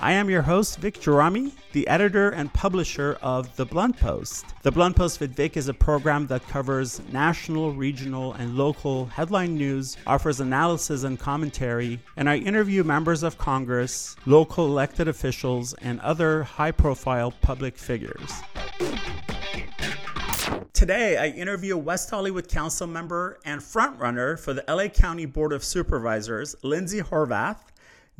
[0.00, 4.46] I am your host, Vic Gerami, the editor and publisher of The Blunt Post.
[4.62, 9.56] The Blunt Post with Vic is a program that covers national, regional, and local headline
[9.56, 15.98] news, offers analysis and commentary, and I interview members of Congress, local elected officials, and
[16.00, 18.30] other high profile public figures.
[20.72, 25.64] Today, I interview West Hollywood Council member and frontrunner for the LA County Board of
[25.64, 27.58] Supervisors, Lindsey Horvath,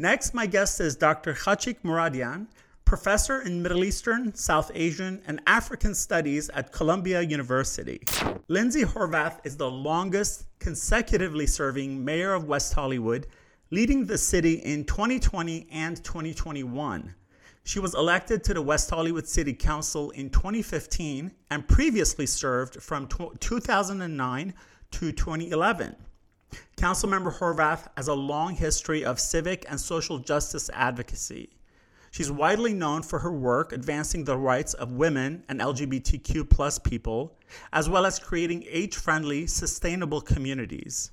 [0.00, 1.34] Next, my guest is Dr.
[1.34, 2.46] Khatchig Mouradian,
[2.84, 8.00] professor in Middle Eastern, South Asian, and African Studies at Columbia University.
[8.46, 13.26] Lindsey Horvath is the longest consecutively serving mayor of West Hollywood,
[13.72, 17.12] leading the city in 2020 and 2021.
[17.64, 23.08] She was elected to the West Hollywood City Council in 2015 and previously served from
[23.40, 24.54] 2009
[24.92, 25.96] to 2011.
[26.76, 31.50] Councilmember Horvath has a long history of civic and social justice advocacy.
[32.10, 37.36] She's widely known for her work advancing the rights of women and LGBTQ plus people,
[37.72, 41.10] as well as creating age-friendly, sustainable communities.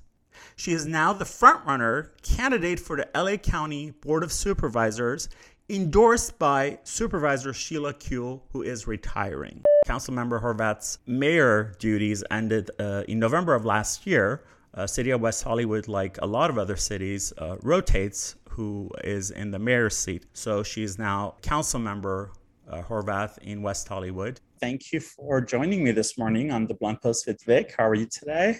[0.54, 5.28] She is now the frontrunner candidate for the LA County Board of Supervisors,
[5.68, 9.62] endorsed by Supervisor Sheila Kuehl, who is retiring.
[9.86, 14.42] Councilmember Horvath's mayor duties ended uh, in November of last year
[14.76, 19.30] uh, City of West Hollywood, like a lot of other cities, uh, rotates who is
[19.30, 20.26] in the mayor's seat.
[20.34, 22.32] So she's now council member
[22.70, 24.40] uh, Horvath in West Hollywood.
[24.60, 27.74] Thank you for joining me this morning on the Blunt Post with Vic.
[27.76, 28.58] How are you today?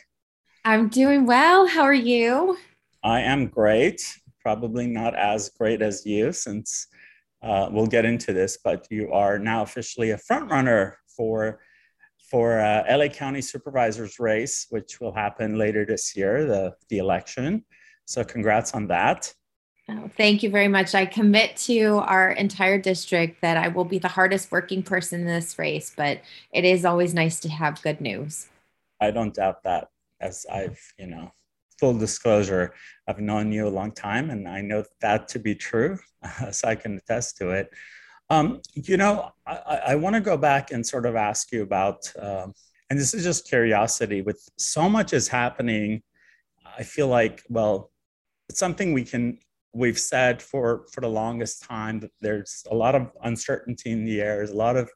[0.64, 1.66] I'm doing well.
[1.66, 2.56] How are you?
[3.02, 4.02] I am great.
[4.40, 6.88] Probably not as great as you, since
[7.42, 11.60] uh, we'll get into this, but you are now officially a front runner for
[12.30, 17.64] for uh, LA County Supervisor's race, which will happen later this year, the, the election.
[18.04, 19.32] So, congrats on that.
[19.88, 20.96] Oh, thank you very much.
[20.96, 25.26] I commit to our entire district that I will be the hardest working person in
[25.26, 26.20] this race, but
[26.52, 28.48] it is always nice to have good news.
[29.00, 29.88] I don't doubt that,
[30.20, 31.30] as I've, you know,
[31.78, 32.74] full disclosure,
[33.06, 35.98] I've known you a long time and I know that to be true,
[36.50, 37.70] so I can attest to it.
[38.28, 42.10] Um, you know, I, I want to go back and sort of ask you about,
[42.20, 42.52] um,
[42.90, 46.02] and this is just curiosity, with so much is happening,
[46.78, 47.90] I feel like, well,
[48.48, 49.38] it's something we can,
[49.72, 54.20] we've said for, for the longest time that there's a lot of uncertainty in the
[54.20, 54.90] air, there's a lot of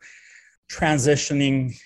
[0.71, 1.77] transitioning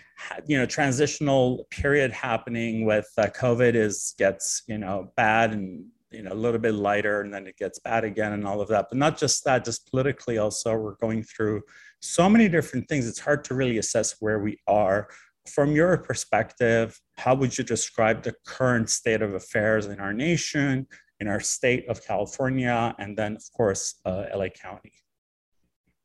[0.47, 6.23] you know transitional period happening with uh, covid is gets you know bad and you
[6.23, 8.87] know a little bit lighter and then it gets bad again and all of that.
[8.91, 11.63] But not just that just politically also we're going through
[12.01, 13.09] so many different things.
[13.09, 15.09] It's hard to really assess where we are.
[15.55, 20.87] From your perspective how would you describe the current state of affairs in our nation
[21.21, 24.93] in our state of california and then of course uh, la county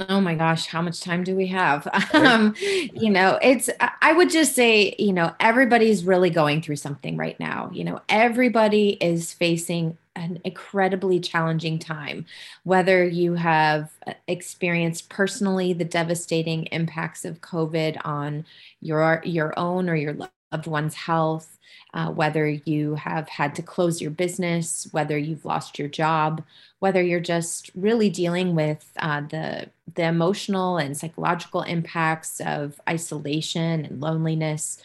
[0.07, 1.87] Oh my gosh, how much time do we have?
[2.13, 3.69] Um, you know, it's,
[4.01, 7.69] I would just say, you know, everybody's really going through something right now.
[7.73, 12.25] You know, everybody is facing an incredibly challenging time,
[12.63, 18.45] whether you have uh, experienced personally the devastating impacts of COVID on
[18.81, 20.13] your, your own or your
[20.51, 21.57] loved one's health,
[21.93, 26.43] uh, whether you have had to close your business, whether you've lost your job,
[26.79, 33.85] whether you're just really dealing with uh, the the emotional and psychological impacts of isolation
[33.85, 34.81] and loneliness.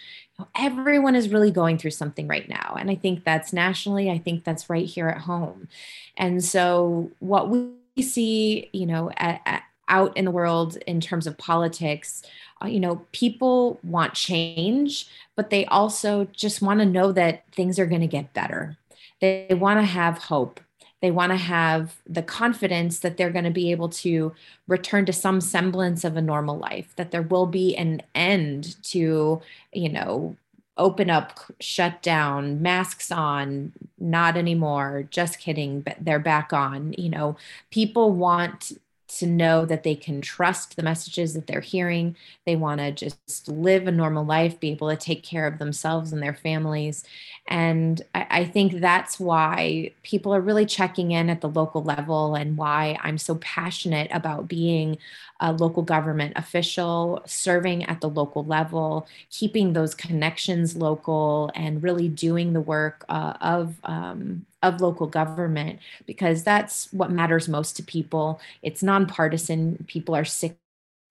[0.57, 4.11] everyone is really going through something right now, and I think that's nationally.
[4.11, 5.69] I think that's right here at home,
[6.17, 11.27] and so what we see, you know, at, at, out in the world in terms
[11.27, 12.23] of politics
[12.63, 15.07] uh, you know, people want change,
[15.37, 18.77] but they also just want to know that things are going to get better.
[19.21, 20.61] They want to have hope.
[21.01, 24.33] They want to have the confidence that they're going to be able to
[24.67, 29.43] return to some semblance of a normal life, that there will be an end to,
[29.73, 30.37] you know,
[30.77, 36.95] open up, shut down, masks on, not anymore, just kidding, but they're back on.
[36.97, 37.37] You know,
[37.71, 38.73] people want
[39.19, 42.17] to know that they can trust the messages that they're hearing.
[42.47, 46.13] They want to just live a normal life, be able to take care of themselves
[46.13, 47.05] and their families.
[47.47, 52.35] And I, I, think that's why people are really checking in at the local level
[52.35, 54.97] and why I'm so passionate about being
[55.41, 62.09] a local government official, serving at the local level, keeping those connections local, and really
[62.09, 67.83] doing the work uh, of um, of local government because that's what matters most to
[67.83, 68.41] people.
[68.63, 69.85] It's nonpartisan.
[69.87, 70.57] People are sick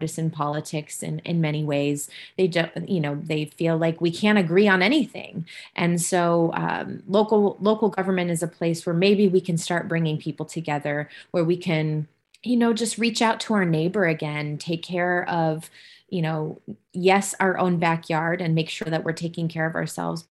[0.03, 2.09] partisan politics in, in many ways.
[2.37, 5.45] They don't, you know, they feel like we can't agree on anything.
[5.77, 10.17] And so um, local local government is a place where maybe we can start bringing
[10.17, 12.09] people together, where we can,
[12.43, 15.69] you know, just reach out to our neighbor again, take care of,
[16.09, 16.59] you know,
[16.91, 20.27] yes, our own backyard and make sure that we're taking care of ourselves.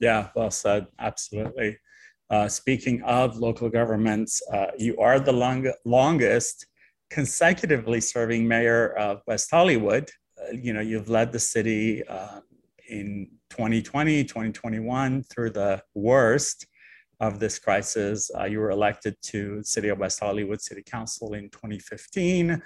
[0.00, 0.86] Yeah, well said.
[0.98, 1.76] Absolutely.
[2.30, 6.66] Uh, speaking of local governments, uh, you are the long- longest
[7.10, 10.10] consecutively serving mayor of West Hollywood.
[10.40, 12.40] Uh, you know, you've led the city uh,
[12.88, 16.66] in 2020, 2021 through the worst
[17.20, 18.30] of this crisis.
[18.38, 22.62] Uh, you were elected to City of West Hollywood City Council in 2015.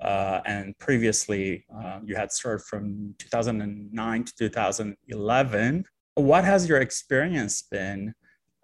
[0.00, 5.84] Uh, and previously, uh, you had served from 2009 to 2011.
[6.14, 8.14] What has your experience been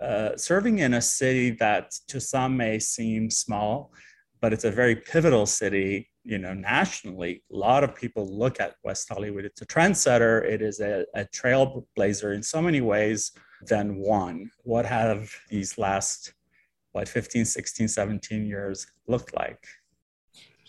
[0.00, 3.93] uh, serving in a city that to some may seem small?
[4.42, 7.42] But it's a very pivotal city you know nationally.
[7.52, 9.44] A lot of people look at west hollywood.
[9.44, 10.44] It's a trendsetter.
[10.44, 13.32] It is a, a trailblazer in so many ways
[13.66, 14.50] than one.
[14.64, 16.34] What have these last
[16.92, 19.66] what 15 16 17 years looked like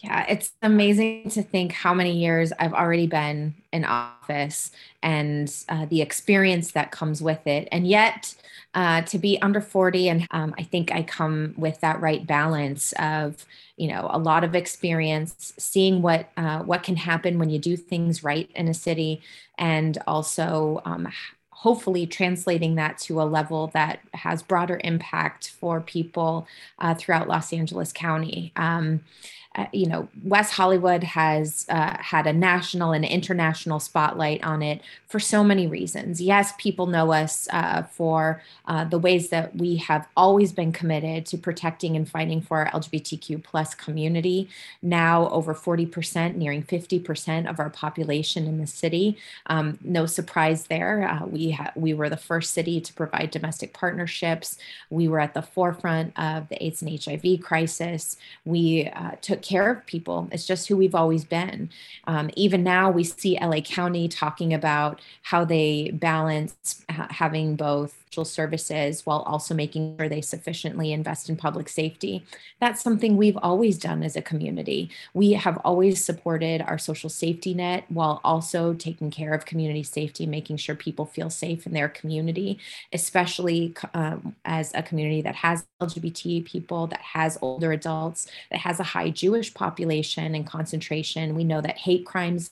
[0.04, 4.72] yeah, it's amazing to think how many years I've already been in office
[5.02, 7.70] and uh, the experience that comes with it.
[7.72, 8.36] And yet,
[8.74, 12.92] uh, to be under 40 and um, i think i come with that right balance
[12.94, 13.46] of
[13.78, 17.78] you know a lot of experience seeing what uh, what can happen when you do
[17.78, 19.22] things right in a city
[19.58, 21.08] and also um,
[21.52, 26.48] hopefully translating that to a level that has broader impact for people
[26.80, 29.02] uh, throughout los angeles county um,
[29.56, 34.82] uh, you know, West Hollywood has uh, had a national and international spotlight on it
[35.08, 36.20] for so many reasons.
[36.20, 41.28] Yes, people know us uh, for uh, the ways that we have always been committed
[41.28, 44.50] to protecting and fighting for our LGBTQ plus community.
[44.82, 49.18] Now, over 40%, nearing 50% of our population in the city.
[49.46, 51.08] Um, no surprise there.
[51.08, 54.58] Uh, we ha- we were the first city to provide domestic partnerships.
[54.90, 58.18] We were at the forefront of the AIDS and HIV crisis.
[58.46, 58.92] We
[59.22, 60.28] took care of people.
[60.32, 61.70] It's just who we've always been.
[62.08, 68.04] Um, even now, we see LA County talking about how they balance ha- having both
[68.14, 72.24] social services while also making sure they sufficiently invest in public safety.
[72.60, 74.92] That's something we've always done as a community.
[75.16, 80.28] We have always supported our social safety net while also taking care of community safety,
[80.28, 82.60] making sure people feel safe in their community,
[82.92, 88.80] especially um, as a community that has LGBT people, that has older adults, that has
[88.80, 91.36] a high Jewish population and concentration.
[91.36, 92.52] We know that hate crimes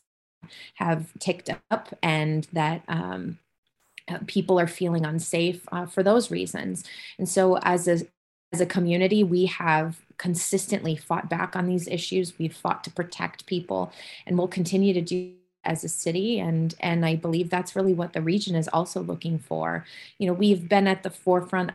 [0.76, 3.40] have ticked up and that um,
[4.08, 6.84] uh, people are feeling unsafe uh, for those reasons.
[7.18, 8.02] And so, as a
[8.54, 12.38] as a community, we have consistently fought back on these issues.
[12.38, 13.94] We've fought to protect people,
[14.26, 15.34] and we'll continue to do
[15.64, 19.38] as a city and and i believe that's really what the region is also looking
[19.38, 19.86] for
[20.18, 21.72] you know we've been at the forefront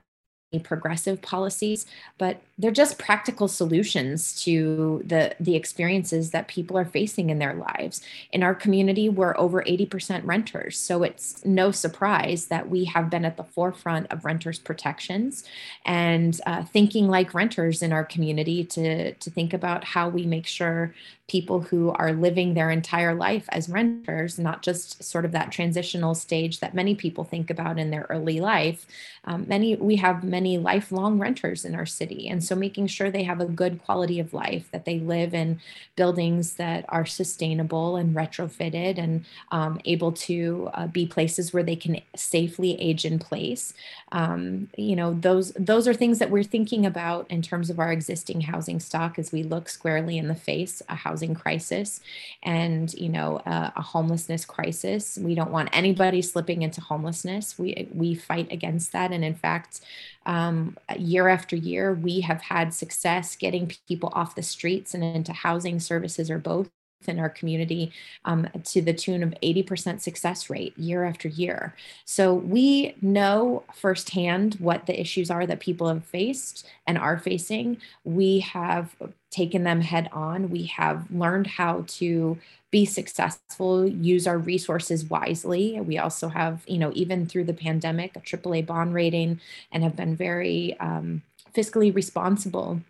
[0.60, 1.86] progressive policies,
[2.18, 7.54] but they're just practical solutions to the the experiences that people are facing in their
[7.54, 8.00] lives.
[8.32, 13.24] In our community, we're over 80% renters, so it's no surprise that we have been
[13.24, 15.44] at the forefront of renters protections
[15.84, 20.46] and uh, thinking like renters in our community to to think about how we make
[20.46, 20.94] sure
[21.28, 26.14] people who are living their entire life as renters, not just sort of that transitional
[26.14, 28.86] stage that many people think about in their early life.
[29.24, 33.24] Um, many we have many lifelong renters in our city, and so making sure they
[33.24, 35.58] have a good quality of life, that they live in
[35.96, 41.76] buildings that are sustainable and retrofitted, and um, able to uh, be places where they
[41.76, 43.74] can safely age in place.
[44.12, 47.90] Um, you know, those those are things that we're thinking about in terms of our
[47.90, 52.00] existing housing stock as we look squarely in the face a house housing crisis
[52.42, 55.18] and you know uh, a homelessness crisis.
[55.18, 57.58] We don't want anybody slipping into homelessness.
[57.58, 59.12] We we fight against that.
[59.12, 59.80] And in fact
[60.26, 65.32] um, year after year we have had success getting people off the streets and into
[65.32, 66.68] housing services or both
[67.08, 67.92] in our community
[68.24, 71.74] um, to the tune of 80% success rate year after year.
[72.04, 77.78] So we know firsthand what the issues are that people have faced and are facing.
[78.04, 78.94] We have
[79.30, 80.50] taken them head on.
[80.50, 82.38] We have learned how to
[82.70, 85.80] be successful, use our resources wisely.
[85.80, 89.40] We also have, you know, even through the pandemic, a AAA bond rating
[89.72, 91.22] and have been very um,
[91.54, 92.80] fiscally responsible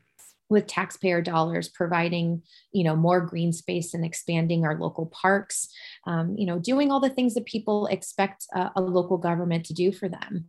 [0.49, 5.69] with taxpayer dollars providing you know more green space and expanding our local parks
[6.07, 9.75] um, you know doing all the things that people expect a, a local government to
[9.75, 10.47] do for them.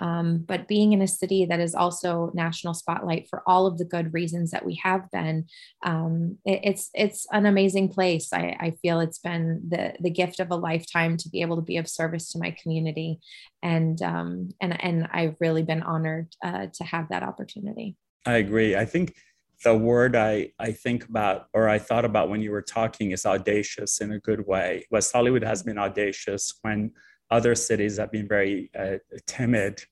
[0.00, 3.84] Um, but being in a city that is also national spotlight for all of the
[3.84, 5.46] good reasons that we have been
[5.82, 8.32] um, it, it's it's an amazing place.
[8.32, 11.62] I, I feel it's been the the gift of a lifetime to be able to
[11.62, 13.20] be of service to my community.
[13.62, 17.96] And um, and and I've really been honored uh, to have that opportunity.
[18.26, 18.76] I agree.
[18.76, 19.14] I think
[19.62, 23.26] the word I, I think about or I thought about when you were talking is
[23.26, 24.86] audacious in a good way.
[24.90, 26.92] West Hollywood has been audacious when
[27.30, 29.82] other cities have been very uh, timid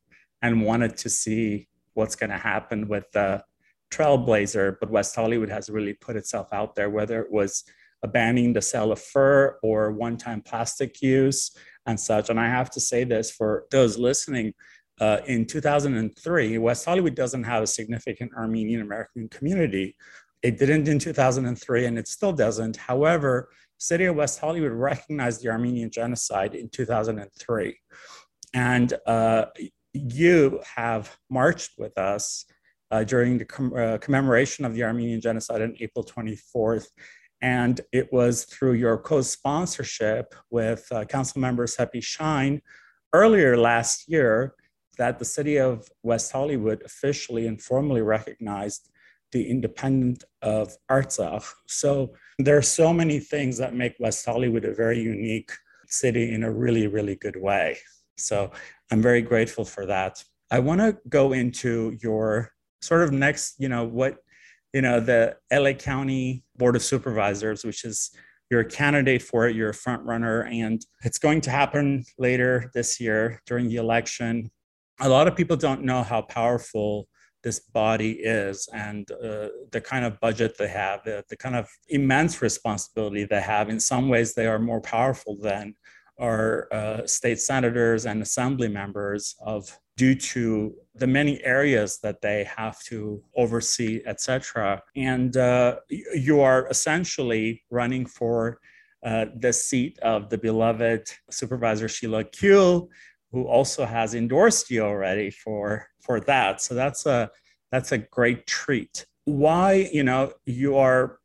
[0.43, 3.43] and wanted to see what's going to happen with the
[3.91, 4.77] trailblazer.
[4.81, 7.65] But West Hollywood has really put itself out there, whether it was
[8.13, 11.51] banning the sale of fur or one time plastic use
[11.87, 12.31] and such.
[12.31, 14.55] And I have to say this for those listening
[15.01, 19.97] uh, in 2003, West Hollywood doesn't have a significant Armenian American community.
[20.43, 22.77] It didn't in 2003, and it still doesn't.
[22.77, 27.79] However, City of West Hollywood recognized the Armenian genocide in 2003.
[28.55, 29.47] And uh,
[29.93, 32.45] you have marched with us
[32.91, 36.87] uh, during the com- uh, commemoration of the Armenian genocide on April 24th.
[37.41, 42.61] And it was through your co sponsorship with uh, Council Member Sepi Shyne
[43.13, 44.55] earlier last year
[44.99, 48.91] that the city of West Hollywood officially and formally recognized
[49.33, 51.45] the independent of Artsakh.
[51.67, 55.53] So there are so many things that make West Hollywood a very unique
[55.87, 57.79] city in a really, really good way.
[58.17, 58.51] So
[58.91, 60.23] I'm very grateful for that.
[60.51, 64.17] I want to go into your sort of next, you know, what,
[64.73, 68.11] you know, the LA County Board of Supervisors, which is
[68.51, 72.71] you're a candidate for it, you're a front runner, and it's going to happen later
[72.75, 74.51] this year during the election
[75.01, 77.09] a lot of people don't know how powerful
[77.43, 81.69] this body is and uh, the kind of budget they have, the, the kind of
[81.89, 83.69] immense responsibility they have.
[83.69, 85.75] In some ways, they are more powerful than
[86.21, 92.45] our uh, state senators and assembly members of due to the many areas that they
[92.45, 94.81] have to oversee, etc.
[94.97, 98.61] And uh, you are essentially running for
[99.05, 102.89] uh, the seat of the beloved Supervisor Sheila Kuehl,
[103.33, 106.61] who also has endorsed you already for for that.
[106.63, 107.31] So that's a
[107.71, 109.07] that's a great treat.
[109.25, 111.19] Why, you know, you are,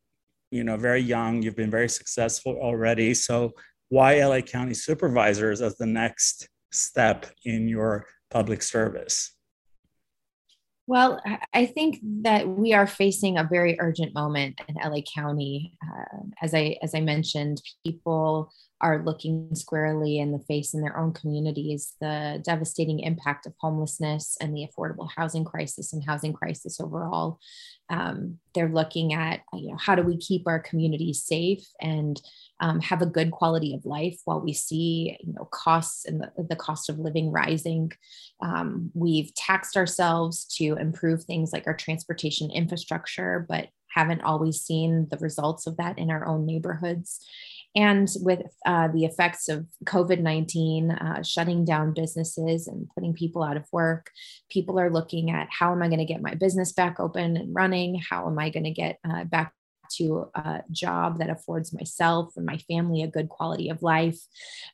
[0.52, 3.14] you know, very young, you've been very successful already.
[3.14, 3.54] So
[3.90, 9.32] why LA County supervisors as the next step in your public service?
[10.86, 11.22] Well,
[11.54, 15.78] I think that we are facing a very urgent moment in LA County.
[15.94, 20.98] Uh, as I as I mentioned, people are looking squarely in the face in their
[20.98, 26.82] own communities the devastating impact of homelessness and the affordable housing crisis and housing crisis
[26.82, 27.40] overall.
[27.90, 32.22] Um, they're looking at you know how do we keep our communities safe and
[32.60, 36.44] um, have a good quality of life while we see you know costs and the,
[36.50, 37.92] the cost of living rising.
[38.42, 45.08] Um, we've taxed ourselves to improve things like our transportation infrastructure, but haven't always seen
[45.10, 47.26] the results of that in our own neighborhoods
[47.76, 53.42] and with uh, the effects of COVID 19 uh, shutting down businesses and putting people
[53.42, 54.12] out of work,
[54.50, 57.56] people are looking at how am I going to get my business back open and
[57.56, 57.96] running?
[57.96, 59.54] How am I going to get uh, back
[59.98, 64.20] to a job that affords myself and my family a good quality of life.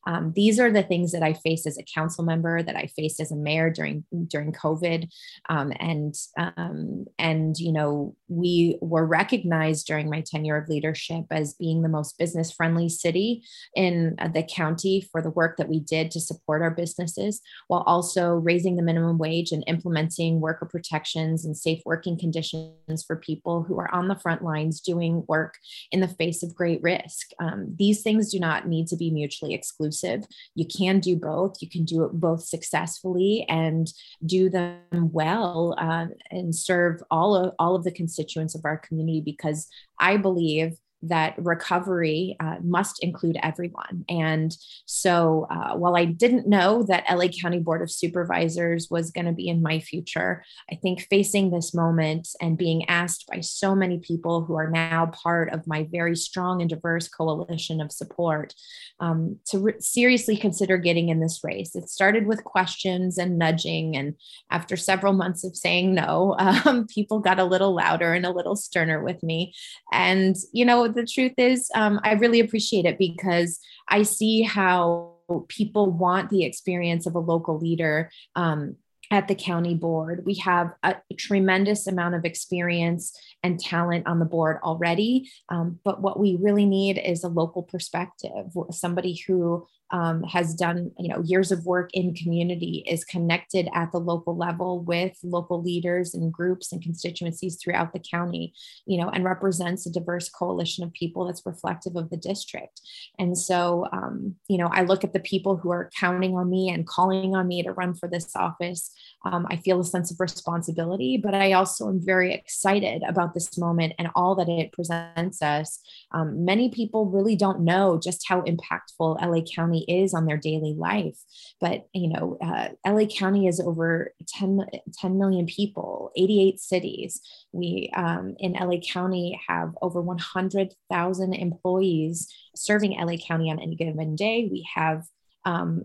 [0.07, 3.19] Um, these are the things that I faced as a council member, that I faced
[3.19, 5.09] as a mayor during during COVID,
[5.49, 11.53] um, and um, and you know we were recognized during my tenure of leadership as
[11.53, 13.43] being the most business friendly city
[13.75, 18.35] in the county for the work that we did to support our businesses, while also
[18.35, 23.79] raising the minimum wage and implementing worker protections and safe working conditions for people who
[23.79, 25.57] are on the front lines doing doing work
[25.91, 27.29] in the face of great risk.
[27.39, 30.23] Um, these things do not need to be mutually exclusive.
[30.55, 31.57] You can do both.
[31.61, 33.91] You can do it both successfully and
[34.25, 39.21] do them well uh, and serve all of all of the constituents of our community
[39.21, 39.67] because
[39.99, 44.03] I believe that recovery uh, must include everyone.
[44.09, 49.25] And so uh, while I didn't know that LA County Board of Supervisors was going
[49.25, 53.75] to be in my future, I think facing this moment and being asked by so
[53.75, 58.53] many people who are now part of my very strong and diverse coalition of support
[58.99, 61.75] um, to re- seriously consider getting in this race.
[61.75, 63.95] It started with questions and nudging.
[63.95, 64.15] And
[64.49, 68.55] after several months of saying no, um, people got a little louder and a little
[68.55, 69.53] sterner with me.
[69.91, 75.13] And, you know, the truth is, um, I really appreciate it because I see how
[75.47, 78.75] people want the experience of a local leader um,
[79.11, 80.23] at the county board.
[80.25, 85.31] We have a tremendous amount of experience and talent on the board already.
[85.49, 90.91] Um, but what we really need is a local perspective, somebody who um, has done
[90.97, 95.61] you know years of work in community is connected at the local level with local
[95.61, 98.53] leaders and groups and constituencies throughout the county
[98.85, 102.81] you know and represents a diverse coalition of people that's reflective of the district.
[103.17, 106.69] And so um, you know i look at the people who are counting on me
[106.69, 108.91] and calling on me to run for this office.
[109.25, 113.57] Um, i feel a sense of responsibility but i also am very excited about this
[113.57, 115.79] moment and all that it presents us.
[116.11, 120.37] Um, many people really don't know just how impactful la county County is on their
[120.37, 121.17] daily life.
[121.59, 124.65] But, you know, uh, LA County is over 10,
[124.99, 127.21] 10 million people, 88 cities.
[127.51, 134.15] We um, in LA County have over 100,000 employees serving LA County on any given
[134.15, 134.47] day.
[134.51, 135.03] We have
[135.45, 135.83] um,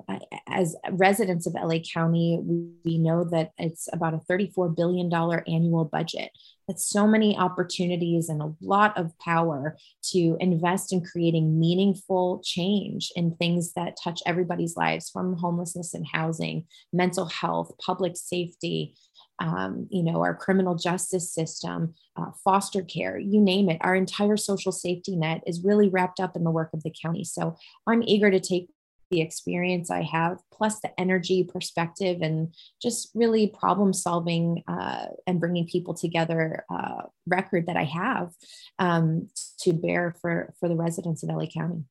[0.49, 5.85] as residents of LA County, we, we know that it's about a $34 billion annual
[5.85, 6.31] budget.
[6.67, 9.77] That's so many opportunities and a lot of power
[10.13, 16.07] to invest in creating meaningful change in things that touch everybody's lives from homelessness and
[16.11, 18.95] housing, mental health, public safety,
[19.41, 23.79] um, you know, our criminal justice system, uh, foster care, you name it.
[23.81, 27.25] Our entire social safety net is really wrapped up in the work of the county.
[27.25, 27.57] So
[27.87, 28.69] I'm eager to take
[29.15, 32.53] the experience I have, plus the energy, perspective, and
[32.83, 38.33] just really problem solving uh, and bringing people together uh, record that I have
[38.81, 39.29] um,
[39.61, 41.85] to bear for, for the residents of LA County.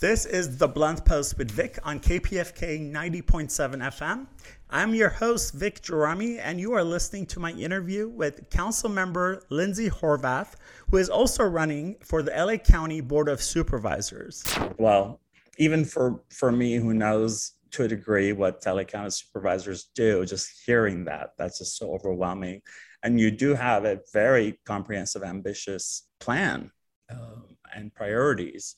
[0.00, 3.48] This is the Blunt Post with Vic on KPFK 90.7
[3.92, 4.26] FM.
[4.70, 9.44] I'm your host, Vic Gerami, and you are listening to my interview with Council Member
[9.50, 10.54] Lindsey Horvath,
[10.90, 14.42] who is also running for the LA County Board of Supervisors.
[14.78, 15.20] Well,
[15.58, 21.04] even for for me who knows to a degree what telecom supervisors do, just hearing
[21.04, 22.60] that, that's just so overwhelming.
[23.02, 26.70] And you do have a very comprehensive, ambitious plan
[27.10, 28.76] um, and priorities.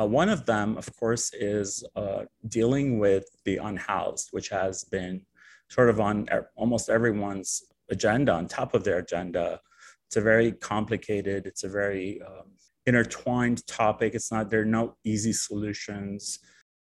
[0.00, 5.24] Uh, one of them, of course, is uh, dealing with the unhoused, which has been
[5.70, 9.60] sort of on almost everyone's agenda, on top of their agenda.
[10.08, 12.50] It's a very complicated, it's a very um,
[12.86, 14.14] intertwined topic.
[14.14, 16.38] It's not, there are no easy solutions.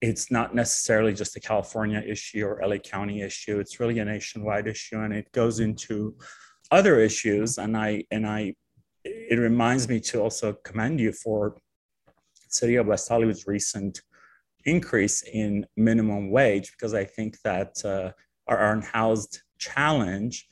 [0.01, 3.59] It's not necessarily just a California issue or LA County issue.
[3.59, 6.15] It's really a nationwide issue and it goes into
[6.71, 7.57] other issues.
[7.57, 8.55] And I, and I,
[9.05, 11.57] it reminds me to also commend you for
[12.49, 14.01] City of West Hollywood's recent
[14.65, 18.11] increase in minimum wage because I think that uh,
[18.47, 20.47] our unhoused challenge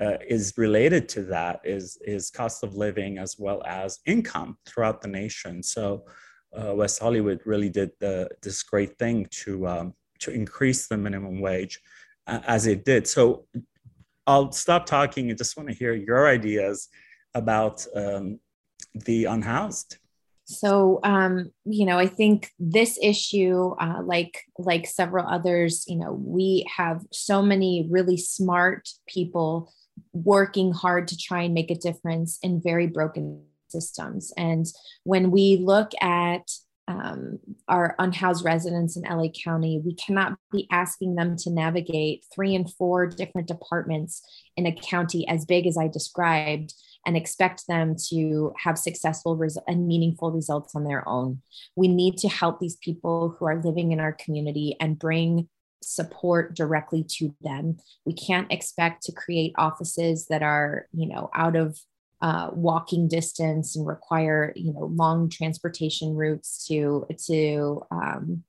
[0.00, 5.00] uh, is related to that is is cost of living as well as income throughout
[5.00, 5.62] the nation.
[5.62, 6.04] So
[6.56, 11.40] uh, West Hollywood really did the, this great thing to um, to increase the minimum
[11.40, 11.80] wage
[12.26, 13.06] uh, as it did.
[13.06, 13.46] So
[14.26, 16.88] I'll stop talking and just want to hear your ideas
[17.34, 18.40] about um,
[18.94, 19.98] the unhoused.
[20.46, 26.12] So, um, you know, I think this issue, uh, like like several others, you know,
[26.12, 29.72] we have so many really smart people
[30.14, 34.32] working hard to try and make a difference in very broken systems.
[34.36, 34.64] And
[35.02, 36.48] when we look at
[36.86, 42.54] um, our unhoused residents in LA County, we cannot be asking them to navigate three
[42.54, 44.22] and four different departments
[44.56, 46.74] in a county as big as I described
[47.06, 51.40] and expect them to have successful res- and meaningful results on their own.
[51.76, 55.48] We need to help these people who are living in our community and bring
[55.84, 57.78] support directly to them.
[58.04, 61.78] We can't expect to create offices that are, you know, out of
[62.20, 67.82] uh, walking distance and require, you know, long transportation routes to to.
[67.90, 68.44] Um,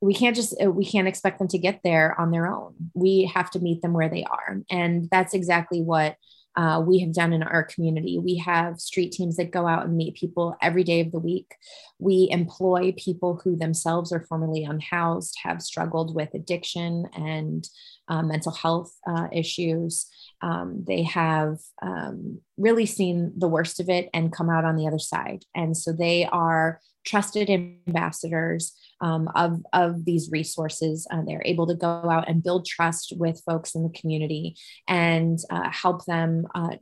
[0.00, 2.74] we can't just uh, we can't expect them to get there on their own.
[2.94, 6.16] We have to meet them where they are, and that's exactly what
[6.56, 8.18] uh, we have done in our community.
[8.18, 11.54] We have street teams that go out and meet people every day of the week.
[11.98, 17.68] We employ people who themselves are formerly unhoused, have struggled with addiction and
[18.08, 20.06] uh, mental health uh, issues.
[20.42, 24.86] Um, they have um, really seen the worst of it and come out on the
[24.86, 25.44] other side.
[25.54, 31.06] And so they are trusted ambassadors um, of, of these resources.
[31.10, 34.56] Uh, they're able to go out and build trust with folks in the community
[34.88, 36.46] and uh, help them.
[36.54, 36.76] Uh,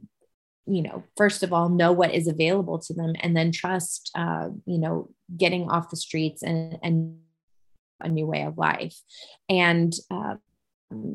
[0.67, 4.49] you know, first of all, know what is available to them, and then trust, uh,
[4.65, 7.19] you know, getting off the streets and, and
[8.01, 8.97] a new way of life.
[9.49, 10.37] And uh,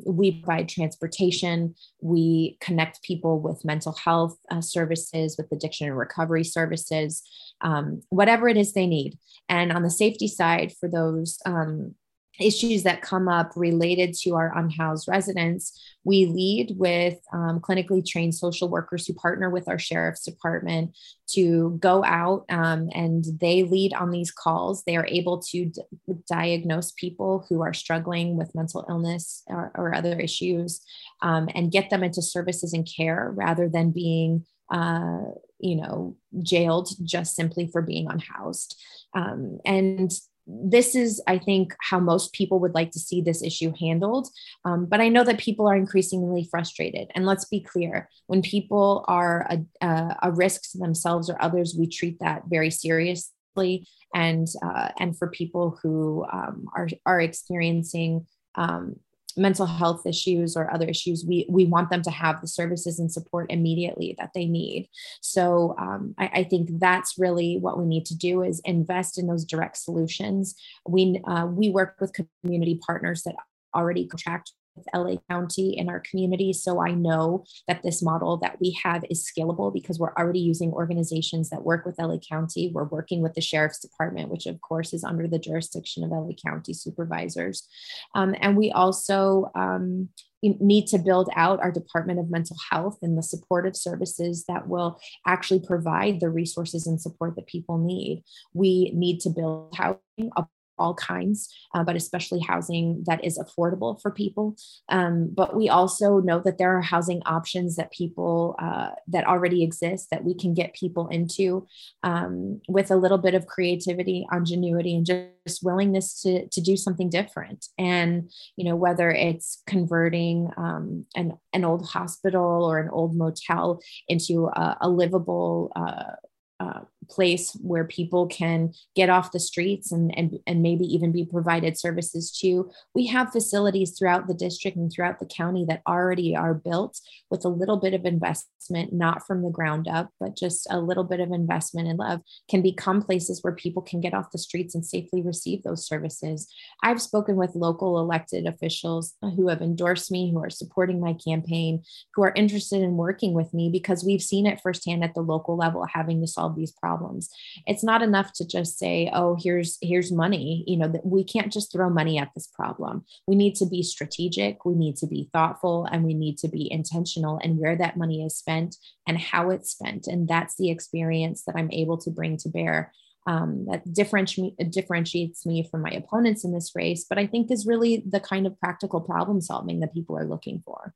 [0.06, 1.76] we provide transportation.
[2.02, 7.24] We connect people with mental health uh, services, with addiction and recovery services,
[7.62, 9.18] um, whatever it is they need.
[9.50, 11.96] And on the safety side, for those um,
[12.40, 18.36] issues that come up related to our unhoused residents, we lead with um, clinically trained
[18.36, 20.96] social workers who partner with our sheriff's department
[21.30, 24.84] to go out um, and they lead on these calls.
[24.84, 25.82] They are able to d-
[26.30, 30.82] diagnose people who are struggling with mental illness or, or other issues
[31.22, 35.20] um, and get them into services and care rather than being uh,
[35.60, 38.80] you know, jailed just simply for being unhoused.
[39.14, 40.12] Um, and
[40.48, 44.30] this is, I think, how most people would like to see this issue handled.
[44.64, 47.12] Um, but I know that people are increasingly frustrated.
[47.16, 51.76] And let's be clear when people are a, a, a risk to themselves or others,
[51.78, 53.86] we treat that very seriously.
[54.16, 58.96] And, uh, and for people who um, are, are experiencing um,
[59.38, 63.12] mental health issues or other issues, we, we want them to have the services and
[63.12, 64.90] support immediately that they need.
[65.22, 69.28] So um, I, I, think that's really what we need to do is invest in
[69.28, 70.56] those direct solutions.
[70.88, 73.36] We, uh, we work with community partners that
[73.76, 74.52] already contract
[74.94, 76.54] LA County in our community.
[76.54, 80.72] So I know that this model that we have is scalable because we're already using
[80.72, 82.72] organizations that work with LA County.
[82.74, 86.34] We're working with the Sheriff's Department, which of course is under the jurisdiction of LA
[86.46, 87.68] County supervisors.
[88.16, 90.10] Um, and we also um,
[90.42, 95.00] need to build out our Department of Mental Health and the supportive services that will
[95.26, 98.24] actually provide the resources and support that people need.
[98.54, 100.32] We need to build housing,
[100.78, 104.56] all kinds, uh, but especially housing that is affordable for people.
[104.90, 109.64] Um, but we also know that there are housing options that people uh, that already
[109.64, 111.68] exist that we can get people into
[112.04, 117.10] um, with a little bit of creativity, ingenuity, and just willingness to, to do something
[117.10, 117.66] different.
[117.78, 123.80] And you know whether it's converting um, an an old hospital or an old motel
[124.08, 126.16] into a, a livable uh,
[126.60, 131.26] uh, place where people can get off the streets and, and, and maybe even be
[131.26, 132.70] provided services to.
[132.94, 137.46] We have facilities throughout the district and throughout the county that already are built with
[137.46, 141.20] a little bit of investment, not from the ground up, but just a little bit
[141.20, 144.86] of investment and love can become places where people can get off the streets and
[144.86, 146.52] safely receive those services.
[146.84, 151.84] I've spoken with local elected officials who have endorsed me, who are supporting my campaign,
[152.14, 155.56] who are interested in working with me because we've seen it firsthand at the local
[155.56, 157.30] level having to solve these problems problems.
[157.66, 161.52] It's not enough to just say oh here's here's money you know that we can't
[161.52, 163.06] just throw money at this problem.
[163.28, 166.72] We need to be strategic we need to be thoughtful and we need to be
[166.72, 168.76] intentional and where that money is spent
[169.08, 170.08] and how it's spent.
[170.08, 172.92] And that's the experience that i'm able to bring to bear
[173.28, 177.68] um, that differenti- differentiates me from my opponents in this race, but I think is
[177.68, 180.94] really the kind of practical problem solving that people are looking for.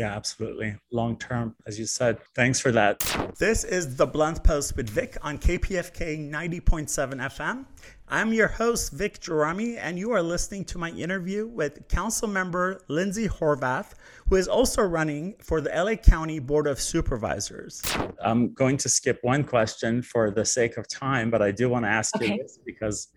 [0.00, 0.76] Yeah, absolutely.
[0.90, 2.16] Long term, as you said.
[2.34, 3.00] Thanks for that.
[3.38, 7.66] This is the Blunt Post with Vic on KPFK 90.7 FM.
[8.08, 12.80] I'm your host, Vic Gerami, and you are listening to my interview with Council Member
[12.88, 13.92] Lindsey Horvath,
[14.26, 17.82] who is also running for the LA County Board of Supervisors.
[18.24, 21.84] I'm going to skip one question for the sake of time, but I do want
[21.84, 22.36] to ask okay.
[22.36, 23.08] you this because,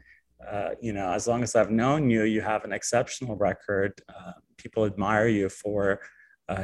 [0.46, 4.02] uh, you know, as long as I've known you, you have an exceptional record.
[4.10, 6.02] Uh, people admire you for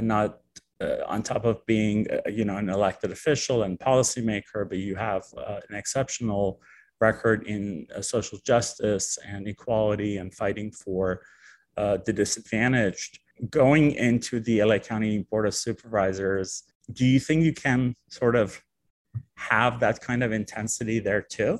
[0.02, 0.40] not
[0.82, 4.96] uh, on top of being, uh, you know, an elected official and policymaker, but you
[4.96, 6.62] have uh, an exceptional
[7.02, 11.22] record in uh, social justice and equality and fighting for
[11.78, 13.20] uh, the disadvantaged.
[13.50, 18.62] Going into the LA County Board of Supervisors, do you think you can sort of
[19.36, 21.60] have that kind of intensity there too?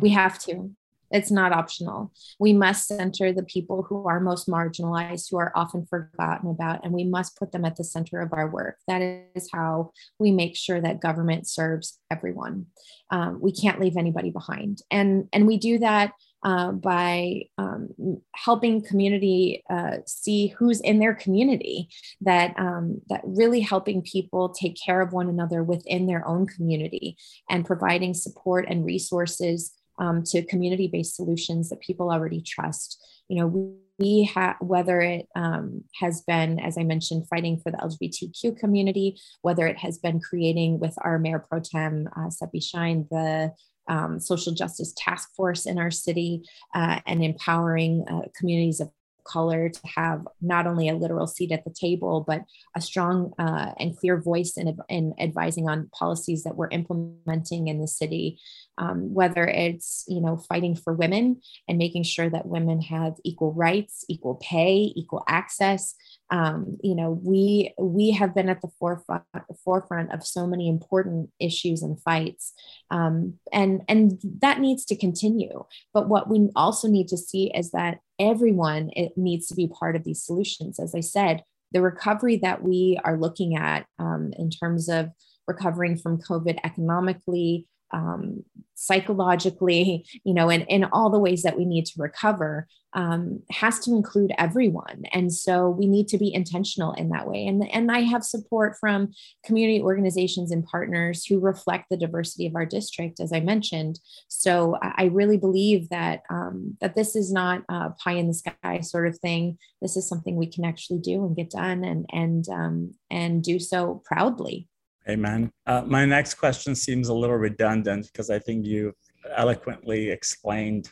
[0.00, 0.70] We have to.
[1.14, 2.12] It's not optional.
[2.40, 6.92] We must center the people who are most marginalized, who are often forgotten about, and
[6.92, 8.78] we must put them at the center of our work.
[8.88, 9.00] That
[9.36, 12.66] is how we make sure that government serves everyone.
[13.10, 17.88] Um, we can't leave anybody behind, and and we do that uh, by um,
[18.34, 21.88] helping community uh, see who's in their community
[22.22, 27.16] that um, that really helping people take care of one another within their own community
[27.48, 33.02] and providing support and resources um, to community based solutions that people already trust.
[33.28, 37.70] You know, we, we have, whether it um, has been, as I mentioned, fighting for
[37.70, 42.62] the LGBTQ community, whether it has been creating with our Mayor Pro Tem, uh, Sepi
[42.62, 43.52] Shyne, the
[43.88, 46.42] um, social justice task force in our city
[46.74, 48.90] uh, and empowering uh, communities of
[49.24, 52.42] color to have not only a literal seat at the table, but
[52.76, 57.80] a strong uh, and clear voice in, in advising on policies that we're implementing in
[57.80, 58.38] the city.
[58.76, 63.52] Um, whether it's you know fighting for women and making sure that women have equal
[63.52, 65.94] rights, equal pay, equal access,
[66.34, 69.22] um, you know we we have been at the forefront
[69.64, 72.52] forefront of so many important issues and fights
[72.90, 75.64] um, and and that needs to continue.
[75.92, 79.94] But what we also need to see is that everyone it needs to be part
[79.94, 80.80] of these solutions.
[80.80, 81.42] As i said
[81.72, 85.10] the recovery that we are looking at um, in terms of
[85.46, 91.64] recovering from covid economically um, psychologically, you know, and in all the ways that we
[91.64, 95.04] need to recover um, has to include everyone.
[95.12, 97.46] And so we need to be intentional in that way.
[97.46, 99.12] And, and I have support from
[99.44, 103.98] community organizations and partners who reflect the diversity of our district, as I mentioned.
[104.28, 108.80] So I really believe that um, that this is not a pie in the sky
[108.80, 109.58] sort of thing.
[109.82, 113.58] This is something we can actually do and get done and and um, and do
[113.58, 114.68] so proudly.
[115.08, 115.50] Amen.
[115.66, 118.94] Uh, my next question seems a little redundant because I think you
[119.36, 120.88] eloquently explained,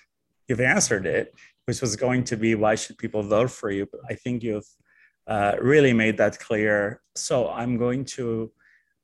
[0.49, 3.87] you've answered it, which was going to be why should people vote for you?
[3.91, 4.69] But I think you've
[5.27, 7.01] uh, really made that clear.
[7.15, 8.53] So I'm going to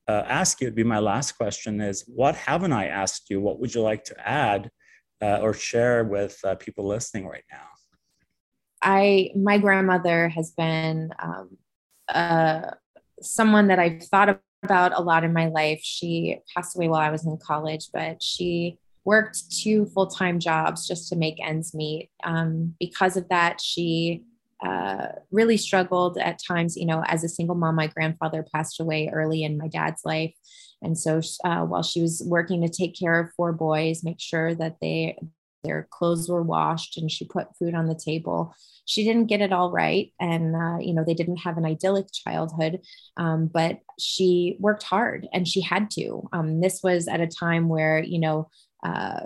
[0.09, 3.41] uh, ask you, it'd be my last question is what haven't I asked you?
[3.41, 4.71] What would you like to add
[5.23, 7.67] uh, or share with uh, people listening right now?
[8.83, 11.57] I, my grandmother has been um,
[12.09, 12.71] uh,
[13.21, 15.81] someone that I've thought about a lot in my life.
[15.83, 20.87] She passed away while I was in college, but she worked two full time jobs
[20.87, 22.11] just to make ends meet.
[22.25, 24.25] Um, because of that, she
[24.63, 26.77] uh, really struggled at times.
[26.77, 30.35] You know, as a single mom, my grandfather passed away early in my dad's life.
[30.83, 34.55] And so uh, while she was working to take care of four boys, make sure
[34.55, 35.19] that they
[35.65, 38.55] their clothes were washed and she put food on the table
[38.89, 40.13] she didn't get it all right.
[40.19, 42.81] And uh, you know they didn't have an idyllic childhood
[43.17, 46.29] um, but she worked hard and she had to.
[46.33, 48.49] Um, this was at a time where you know
[48.83, 49.21] uh,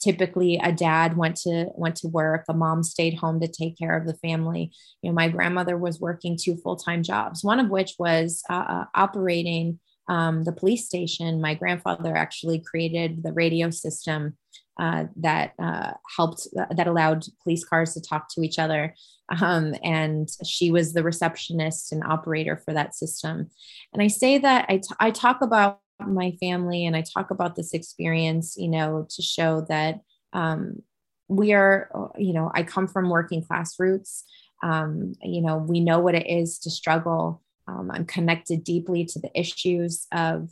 [0.00, 3.96] typically a dad went to went to work a mom stayed home to take care
[3.96, 4.70] of the family.
[5.02, 9.80] You know my grandmother was working two full-time jobs one of which was uh, operating
[10.08, 14.36] um, the police station my grandfather actually created the radio system
[14.80, 18.92] uh, that uh, helped uh, that allowed police cars to talk to each other.
[19.40, 23.50] Um, and she was the receptionist and operator for that system.
[23.92, 27.54] And i say that I, t- I talk about my family and i talk about
[27.54, 30.00] this experience you know to show that
[30.32, 30.82] um,
[31.28, 31.88] we are
[32.18, 34.24] you know i come from working class roots.
[34.62, 39.18] Um, you know we know what it is to struggle um, i'm connected deeply to
[39.18, 40.50] the issues of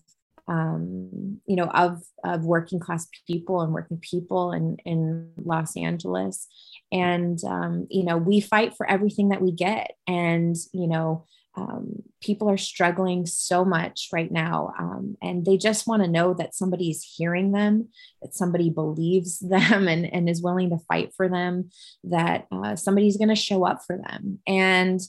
[0.48, 6.48] um, you know, of of working class people and working people in in Los Angeles,
[6.90, 12.02] and um, you know, we fight for everything that we get, and you know, um,
[12.20, 16.54] people are struggling so much right now, um, and they just want to know that
[16.54, 17.88] somebody's hearing them,
[18.20, 21.70] that somebody believes them, and and is willing to fight for them,
[22.04, 25.00] that uh, somebody's going to show up for them, and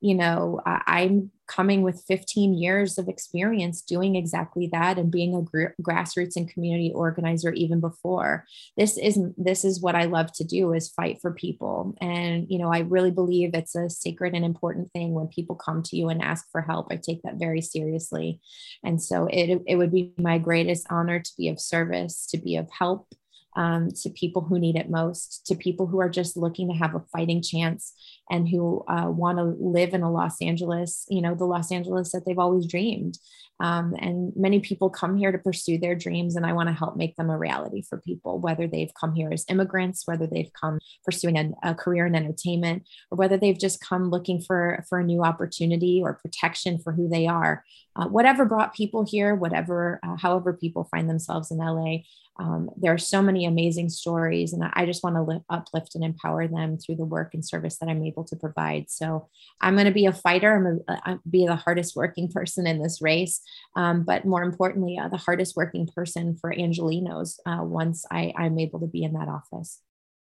[0.00, 5.42] you know, I'm coming with 15 years of experience doing exactly that and being a
[5.42, 8.44] gr- grassroots and community organizer even before.
[8.76, 11.94] This is this is what I love to do is fight for people.
[12.00, 15.82] And you know, I really believe it's a sacred and important thing when people come
[15.84, 16.88] to you and ask for help.
[16.90, 18.40] I take that very seriously.
[18.82, 22.56] And so it it would be my greatest honor to be of service, to be
[22.56, 23.06] of help
[23.56, 26.94] um, to people who need it most, to people who are just looking to have
[26.94, 27.92] a fighting chance
[28.30, 32.12] and who uh, want to live in a Los Angeles, you know, the Los Angeles
[32.12, 33.18] that they've always dreamed.
[33.60, 36.96] Um, and many people come here to pursue their dreams, and I want to help
[36.96, 40.80] make them a reality for people, whether they've come here as immigrants, whether they've come
[41.04, 45.04] pursuing a, a career in entertainment, or whether they've just come looking for, for a
[45.04, 47.64] new opportunity or protection for who they are.
[47.96, 51.98] Uh, whatever brought people here, whatever, uh, however people find themselves in LA,
[52.36, 56.02] um, there are so many amazing stories, and I just want to lift, uplift and
[56.02, 58.90] empower them through the work and service that I'm able to provide.
[58.90, 59.28] So
[59.60, 60.54] I'm going to be a fighter.
[60.54, 63.40] I'm going to uh, be the hardest working person in this race,
[63.76, 68.58] um, but more importantly, uh, the hardest working person for angelinos uh, once I, I'm
[68.58, 69.80] able to be in that office.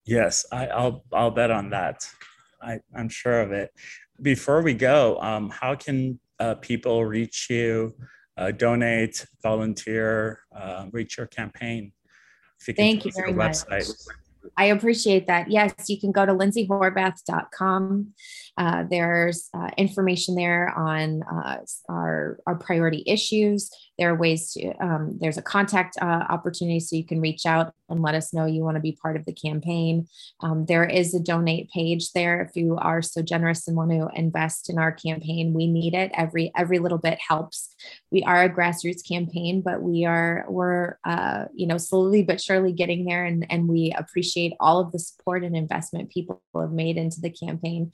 [0.05, 2.09] Yes, I, will I'll bet on that.
[2.63, 3.73] I, am sure of it.
[4.23, 7.95] Before we go, um, how can uh, people reach you?
[8.39, 11.93] Uh, donate, volunteer, uh, reach your campaign.
[12.61, 13.57] If you Thank you very much.
[13.67, 13.93] Website.
[14.57, 15.51] I appreciate that.
[15.51, 18.15] Yes, you can go to lindseyhorvath.com.
[18.57, 23.71] Uh, there's uh, information there on uh, our, our priority issues.
[23.99, 27.75] There are ways to, um, there's a contact uh, opportunity so you can reach out
[27.89, 30.07] and let us know you want to be part of the campaign.
[30.41, 34.09] Um, there is a donate page there if you are so generous and want to
[34.15, 35.55] invest in our campaign.
[35.55, 36.11] We need it.
[36.15, 37.75] Every every little bit helps.
[38.11, 42.73] We are a grassroots campaign, but we are we're uh, you know slowly but surely
[42.73, 46.97] getting there, and and we appreciate all of the support and investment people have made
[46.97, 47.93] into the campaign.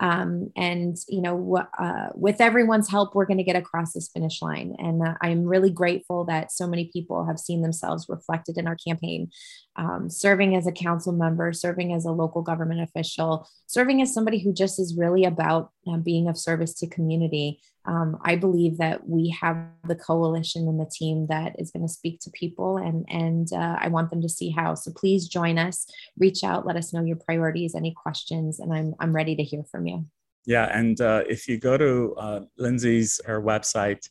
[0.00, 4.42] Um, and you know uh, with everyone's help, we're going to get across this finish
[4.42, 4.74] line.
[4.78, 8.76] And uh, I'm really grateful that so many people have seen themselves reflected in our
[8.76, 9.30] campaign
[9.76, 14.38] um, serving as a council member, serving as a local government official, serving as somebody
[14.38, 17.60] who just is really about uh, being of service to community.
[17.84, 21.92] Um, I believe that we have the coalition and the team that is going to
[21.92, 24.74] speak to people, and and uh, I want them to see how.
[24.74, 25.86] So please join us,
[26.18, 29.64] reach out, let us know your priorities, any questions, and I'm I'm ready to hear
[29.70, 30.06] from you.
[30.44, 34.08] Yeah, and uh, if you go to uh, Lindsey's her website,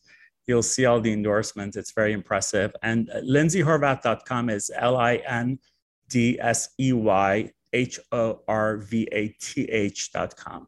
[0.48, 1.76] You'll see all the endorsements.
[1.76, 2.76] It's very impressive.
[2.84, 5.60] And lindseyhorvath.com is L I N
[6.08, 10.68] D S E Y H O R V A T H.com.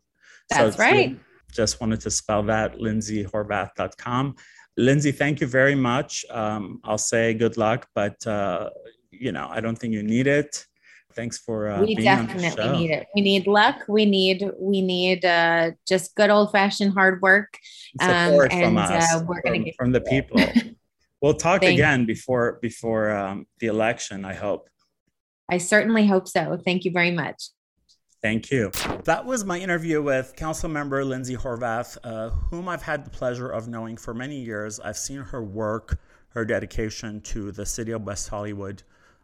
[0.50, 1.18] That's so right.
[1.52, 4.36] Just wanted to spell that lindseyhorvath.com.
[4.78, 6.26] Lindsey, thank you very much.
[6.30, 8.70] Um, I'll say good luck, but uh,
[9.12, 10.66] you know, I don't think you need it.
[11.16, 13.08] Thanks for uh, we definitely need it.
[13.16, 13.86] We need luck.
[13.88, 17.58] We need we need uh, just good old-fashioned hard work
[18.00, 20.40] um, and uh, we're gonna get from the people.
[21.20, 24.70] We'll talk again before before um, the election i hope.
[25.50, 26.60] I certainly hope so.
[26.64, 27.50] Thank you very much
[28.22, 28.72] Thank you.
[29.04, 33.50] That was my interview with Council Member Lindsey Horvath, uh, whom I've had the pleasure
[33.50, 34.80] of knowing for many years.
[34.80, 36.00] I've seen her work,
[36.30, 38.82] her dedication to the city of West Hollywood,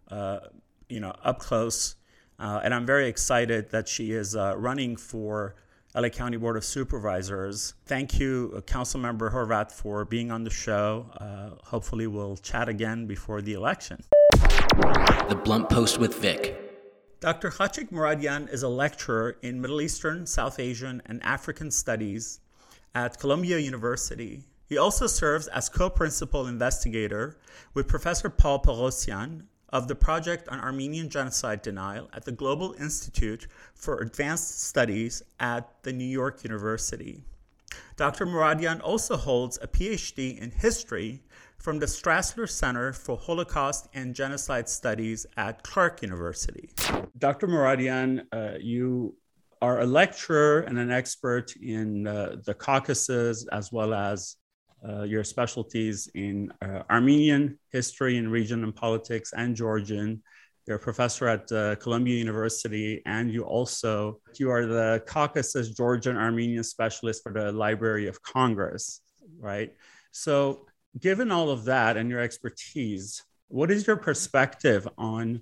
[0.10, 0.42] uh,
[0.90, 1.96] you know, up close.
[2.38, 5.56] Uh, and I'm very excited that she is uh, running for
[5.96, 7.74] LA County Board of Supervisors.
[7.86, 11.08] Thank you, uh, Councilmember Horvath, for being on the show.
[11.18, 14.04] Uh, hopefully, we'll chat again before the election.
[15.30, 16.63] The Blunt Post with Vic.
[17.24, 17.52] Dr.
[17.52, 22.42] Khatchig Mouradian is a lecturer in Middle Eastern, South Asian, and African Studies
[22.94, 24.44] at Columbia University.
[24.66, 27.38] He also serves as co principal investigator
[27.74, 33.48] with Professor Paul Boghossian of the Project on Armenian Genocide Denial at the Global Institute
[33.74, 37.24] for Advanced Studies at the New York University.
[37.96, 38.26] Dr.
[38.26, 41.22] Mouradian also holds a PhD in history
[41.64, 46.70] from the Strassler Center for Holocaust and Genocide Studies at Clark University.
[47.18, 47.48] Dr.
[47.48, 49.16] Mouradian, uh, you
[49.62, 54.36] are a lecturer and an expert in uh, the Caucasus as well as
[54.86, 60.22] uh, your specialties in uh, Armenian history and region and politics and Georgian.
[60.68, 66.18] You're a professor at uh, Columbia University, and you also you are the Caucasus Georgian
[66.18, 69.00] Armenian specialist for the Library of Congress,
[69.40, 69.74] right?
[70.12, 70.68] So,
[71.00, 75.42] given all of that and your expertise, what is your perspective on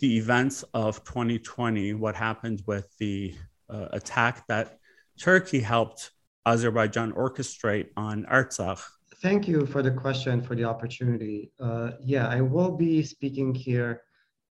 [0.00, 1.94] the events of 2020?
[1.94, 3.34] What happened with the
[3.68, 4.78] uh, attack that
[5.18, 6.10] Turkey helped
[6.44, 8.82] Azerbaijan orchestrate on Artsakh?
[9.22, 11.50] Thank you for the question, for the opportunity.
[11.58, 14.02] Uh, yeah, I will be speaking here,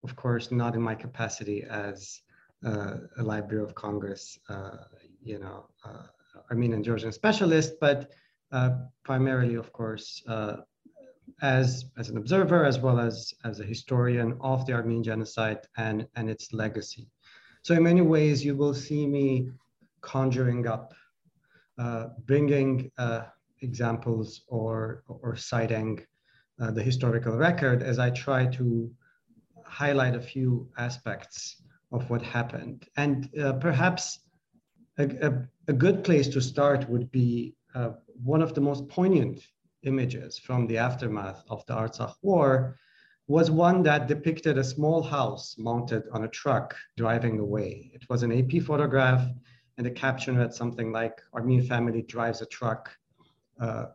[0.04, 2.22] of course, not in my capacity as
[2.66, 4.78] uh, a Library of Congress, uh,
[5.22, 6.04] you know, uh,
[6.50, 8.12] Armenian Georgian specialist, but
[9.04, 10.58] primarily, of course, uh,
[11.42, 16.08] as, as an observer, as well as, as a historian of the Armenian genocide and,
[16.16, 17.08] and its legacy.
[17.64, 19.50] So in many ways, you will see me
[20.02, 20.94] conjuring up
[21.78, 23.24] uh, bringing uh,
[23.62, 26.06] examples or, or citing
[26.62, 28.90] uh, the historical record as I try to
[29.66, 32.88] highlight a few aspects of what happened.
[32.96, 34.20] And perhaps
[34.98, 37.56] a, a, a, good place to start would be
[38.24, 39.42] one of the most poignant
[39.84, 42.78] images from the aftermath of the Artsakh War
[43.28, 47.92] was one that depicted a small house mounted on a truck driving away.
[47.94, 49.28] It was an AP photograph
[49.78, 52.92] and the caption read something like Armenian family drives a truck
[53.60, 53.86] uh,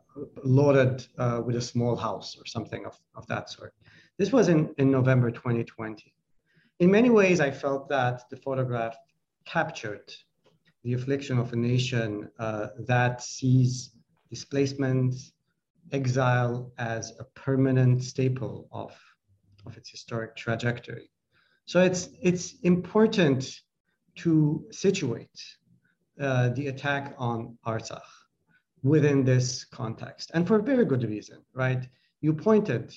[0.45, 3.75] loaded uh, with a small house or something of, of that sort.
[4.19, 6.13] This was in, in November 2020.
[6.81, 8.97] In many ways, I felt that the photograph
[9.45, 10.13] captured
[10.83, 13.91] the affliction of a nation uh, that sees
[14.31, 15.15] displacement,
[15.93, 18.93] exile as a permanent staple of,
[19.67, 21.11] of its historic trajectory.
[21.67, 23.61] So it's, it's important
[24.17, 25.41] to situate
[26.21, 28.01] uh, the attack on Artsakh
[28.83, 31.87] within this context, and for a very good reason, right?
[32.21, 32.95] You pointed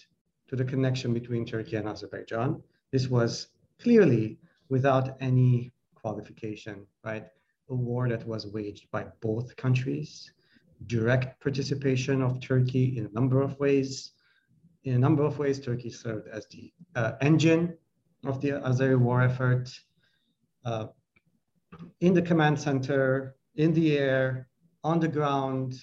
[0.48, 2.62] to the connection between Turkey and Azerbaijan.
[2.92, 3.48] This was
[3.82, 7.26] clearly without any qualification, right?
[7.70, 10.32] A war that was waged by both countries,
[10.88, 14.12] direct participation of Turkey in a number of ways.
[14.84, 17.78] In a number of ways, Turkey served as the uh, engine
[18.26, 19.70] of the Azeri war effort
[20.66, 20.88] uh,
[22.02, 24.48] in the command center, in the air,
[24.84, 25.76] on the ground.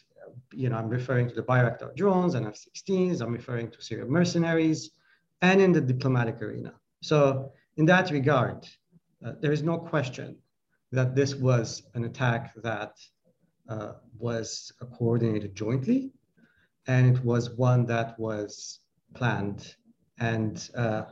[0.53, 3.20] You know, I'm referring to the Bayraktar drones and F-16s.
[3.20, 4.90] I'm referring to Syrian mercenaries,
[5.42, 6.74] and in the diplomatic arena.
[7.03, 8.66] So, in that regard,
[9.24, 10.36] uh, there is no question
[10.92, 12.92] that this was an attack that
[13.71, 16.11] uh, was coordinated jointly,
[16.89, 18.81] and it was one that was
[19.14, 19.77] planned.
[20.18, 21.05] And uh,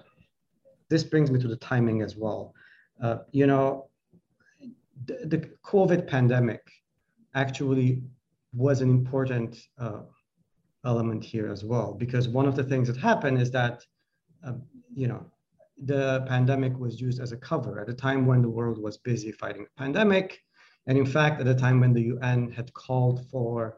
[0.88, 2.52] this brings me to the timing as well.
[3.00, 3.88] Uh, you know,
[5.06, 6.62] the, the, COVID pandemic
[7.34, 8.02] actually
[8.52, 10.00] was an important uh,
[10.84, 13.84] element here as well, because one of the things that happened is that,
[14.44, 14.54] uh,
[14.92, 15.24] you know,
[15.84, 19.30] the pandemic was used as a cover at a time when the world was busy
[19.30, 20.40] fighting the pandemic.
[20.88, 23.76] And in fact, at a time when the UN had called for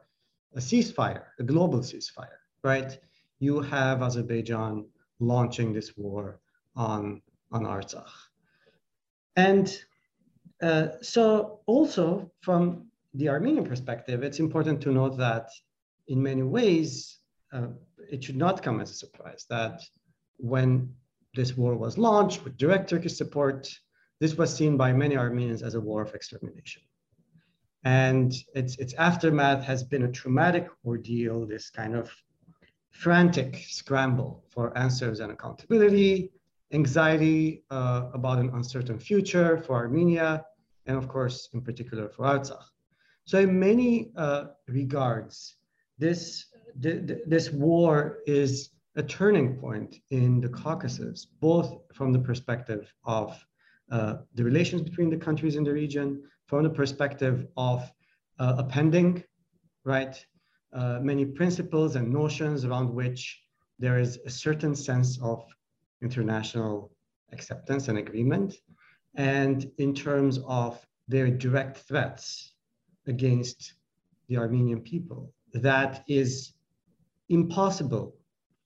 [0.55, 2.97] a ceasefire, a global ceasefire, right?
[3.41, 4.87] You have Azerbaijan
[5.19, 6.41] launching this war
[6.77, 8.15] on, on Artsakh.
[9.35, 9.77] And
[10.63, 15.49] uh, so also from the Armenian perspective, it's important to note that
[16.07, 17.19] in many ways,
[17.53, 17.69] uh,
[18.09, 19.83] it should not come as a surprise that
[20.37, 20.95] when
[21.35, 23.69] this war was launched with direct Turkish support,
[24.21, 26.83] this was seen by many Armenians as a war of extermination.
[27.85, 32.11] And its, its aftermath has been a traumatic ordeal, this kind of
[32.91, 36.31] frantic scramble for answers and accountability,
[36.73, 40.45] anxiety uh, about an uncertain future for Armenia,
[40.87, 42.65] and of course, in particular for Artsakh.
[43.25, 45.57] So in many uh, regards,
[45.99, 53.39] this, this war is a turning point in the Caucasus, both from the perspective of
[53.91, 57.89] uh, the relations between the countries in the region, from the perspective of
[58.41, 59.23] uh, appending,
[59.85, 60.27] right,
[60.73, 63.41] uh, many principles and notions around which
[63.79, 65.45] there is a certain sense of
[66.03, 66.91] international
[67.33, 68.57] acceptance and agreement,
[69.15, 72.55] and in terms of their direct threats
[73.07, 73.75] against
[74.29, 75.33] the Armenian people.
[75.53, 76.55] That is
[77.29, 78.17] impossible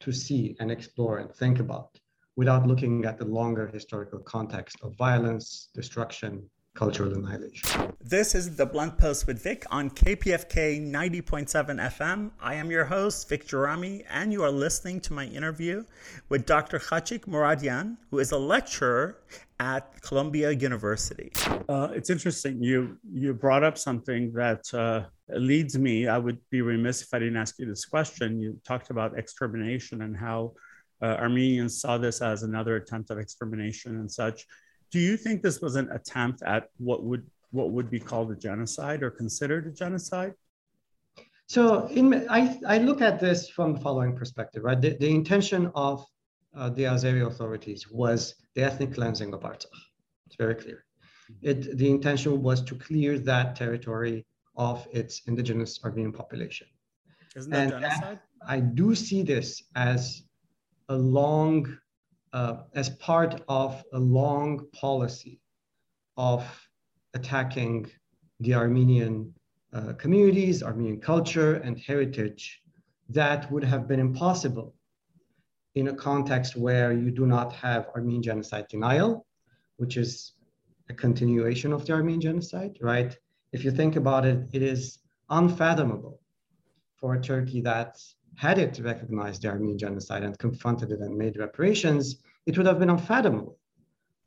[0.00, 2.00] to see and explore and think about
[2.36, 7.94] without looking at the longer historical context of violence, destruction, cultural annihilation.
[8.00, 12.32] This is the Blunt Post with Vic on KPFK 90.7 FM.
[12.40, 15.84] I am your host, Vic Gerami, and you are listening to my interview
[16.28, 16.80] with Dr.
[16.80, 19.18] Khatchig Mouradian, who is a lecturer
[19.60, 21.30] at Columbia University.
[21.68, 22.60] Uh, it's interesting.
[22.60, 26.08] You you brought up something that uh, leads me.
[26.08, 28.40] I would be remiss if I didn't ask you this question.
[28.40, 30.54] You talked about extermination and how
[31.00, 34.44] uh, Armenians saw this as another attempt at extermination and such.
[34.94, 38.36] Do you think this was an attempt at what would what would be called a
[38.36, 40.34] genocide or considered a genocide?
[41.46, 44.80] So in, I, I look at this from the following perspective, right?
[44.80, 46.06] The, the intention of
[46.56, 49.80] uh, the Azeri authorities was the ethnic cleansing of Artsakh.
[50.26, 50.84] It's very clear.
[51.42, 54.24] It, the intention was to clear that territory
[54.56, 56.68] of its indigenous Armenian population.
[57.34, 58.20] Isn't that and genocide?
[58.46, 60.22] I do see this as
[60.88, 61.78] a long,
[62.34, 65.40] uh, as part of a long policy
[66.16, 66.44] of
[67.14, 67.88] attacking
[68.40, 69.32] the Armenian
[69.72, 72.60] uh, communities, Armenian culture, and heritage
[73.08, 74.74] that would have been impossible
[75.76, 79.26] in a context where you do not have Armenian genocide denial,
[79.76, 80.32] which is
[80.88, 83.16] a continuation of the Armenian genocide, right?
[83.52, 84.98] If you think about it, it is
[85.30, 86.20] unfathomable
[86.96, 87.96] for a Turkey that
[88.36, 92.78] had it recognized the Armenian genocide and confronted it and made reparations, it would have
[92.78, 93.58] been unfathomable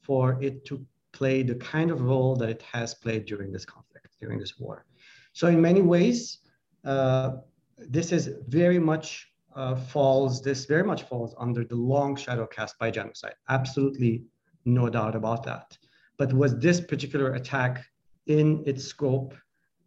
[0.02, 4.16] for it to play the kind of role that it has played during this conflict,
[4.22, 4.86] during this war.
[5.34, 6.40] So in many ways,
[6.86, 7.38] uh,
[7.78, 12.78] this is very much uh, falls, this very much falls under the long shadow cast
[12.80, 13.34] by genocide.
[13.50, 14.24] Absolutely
[14.66, 15.78] no doubt about that.
[16.18, 17.86] But was this particular attack
[18.28, 19.34] in its scope,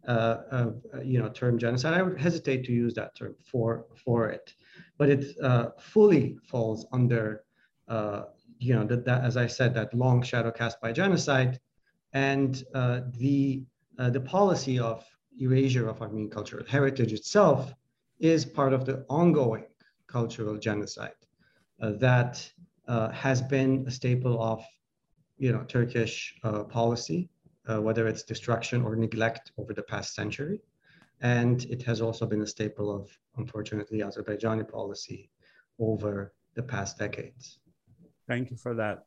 [0.07, 0.71] uh, uh,
[1.03, 1.93] you know, term genocide?
[1.93, 4.53] I would hesitate to use that term for, for it.
[4.97, 7.43] But it uh, fully falls under,
[7.87, 8.23] uh,
[8.59, 11.59] you know, that, that, as I said, that long shadow cast by genocide
[12.13, 12.55] and
[13.17, 13.63] the,
[13.97, 15.05] the policy of
[15.39, 17.73] erasure of Armenian cultural heritage itself
[18.19, 19.65] is part of the ongoing
[20.07, 21.13] cultural genocide
[21.81, 22.51] uh, that
[22.87, 24.63] uh, has been a staple of
[25.37, 27.29] you know, Turkish uh, policy,
[27.71, 30.59] uh, whether it's destruction or neglect over the past century.
[31.21, 35.29] And it has also been a staple of, unfortunately, Azerbaijani policy
[35.79, 37.59] over the past decades.
[38.27, 39.03] Thank you for that.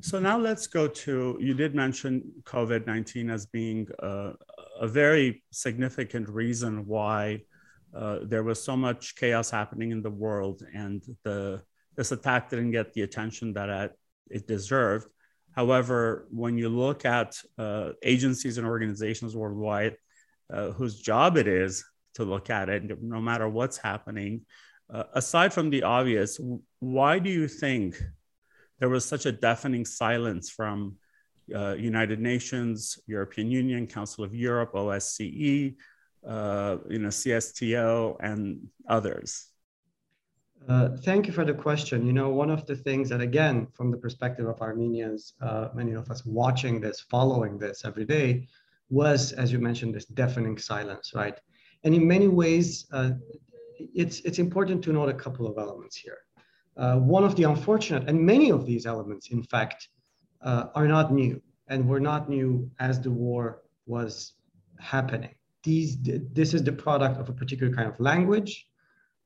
[0.00, 4.32] So now let's go to, you did mention COVID 19 as being a,
[4.80, 7.42] a very significant reason why
[7.94, 11.62] uh, there was so much chaos happening in the world, and the
[11.96, 13.94] this attack didn't get the attention that
[14.30, 15.08] it deserved.
[15.52, 19.96] However, when you look at uh, agencies and organizations worldwide
[20.52, 21.84] uh, whose job it is
[22.14, 24.42] to look at it, no matter what's happening,
[24.92, 26.40] uh, aside from the obvious,
[26.78, 28.00] why do you think
[28.78, 30.96] there was such a deafening silence from
[31.54, 35.76] uh, United Nations, European Union, Council of Europe, OSCE,
[36.26, 39.48] uh, you know, CSTO, and others?
[40.66, 42.06] Uh, thank you for the question.
[42.06, 45.92] You know, one of the things that, again, from the perspective of Armenians, uh, many
[45.92, 48.48] of us watching this, following this every day,
[48.90, 51.38] was, as you mentioned, this deafening silence, right?
[51.84, 53.12] And in many ways, uh,
[53.94, 56.18] it's it's important to note a couple of elements here.
[56.76, 59.88] Uh, one of the unfortunate, and many of these elements, in fact,
[60.42, 64.34] uh, are not new and were not new as the war was
[64.78, 65.34] happening.
[65.62, 65.98] These,
[66.32, 68.66] this is the product of a particular kind of language,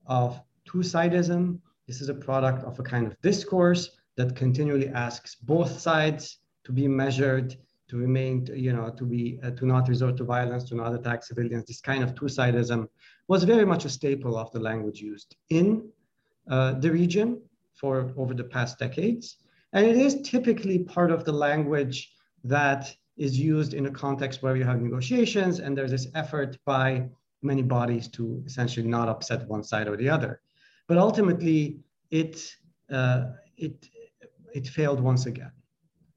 [0.07, 1.59] of two-sidism.
[1.87, 6.73] This is a product of a kind of discourse that continually asks both sides to
[6.73, 7.57] be measured,
[7.89, 11.25] to remain, you know, to be, uh, to not resort to violence, to not attack
[11.25, 11.67] civilians.
[11.67, 12.89] This kind of two-sidedism
[13.29, 15.89] was very much a staple of the language used in
[16.49, 17.41] uh, the region
[17.75, 19.37] for over the past decades.
[19.73, 22.13] And it is typically part of the language
[22.45, 27.09] that is used in a context where you have negotiations and there's this effort by
[27.43, 30.41] many bodies to essentially not upset one side or the other.
[30.93, 31.81] But ultimately,
[32.11, 32.55] it,
[32.91, 33.89] uh, it,
[34.53, 35.53] it failed once again.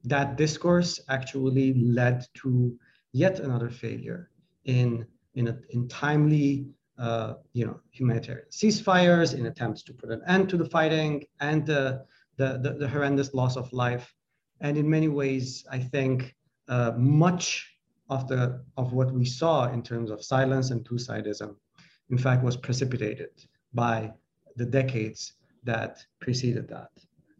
[0.04, 2.78] That discourse actually led to
[3.12, 4.28] yet another failure
[4.66, 6.66] in, in, a, in timely
[6.98, 11.64] uh, you know, humanitarian ceasefires, in attempts to put an end to the fighting and
[11.64, 12.04] the,
[12.36, 14.14] the, the, the horrendous loss of life.
[14.60, 16.36] And in many ways, I think
[16.68, 17.66] uh, much
[18.10, 21.56] of, the, of what we saw in terms of silence and two-sidedism,
[22.10, 23.30] in fact, was precipitated
[23.72, 24.12] by
[24.56, 25.34] the decades
[25.64, 26.90] that preceded that.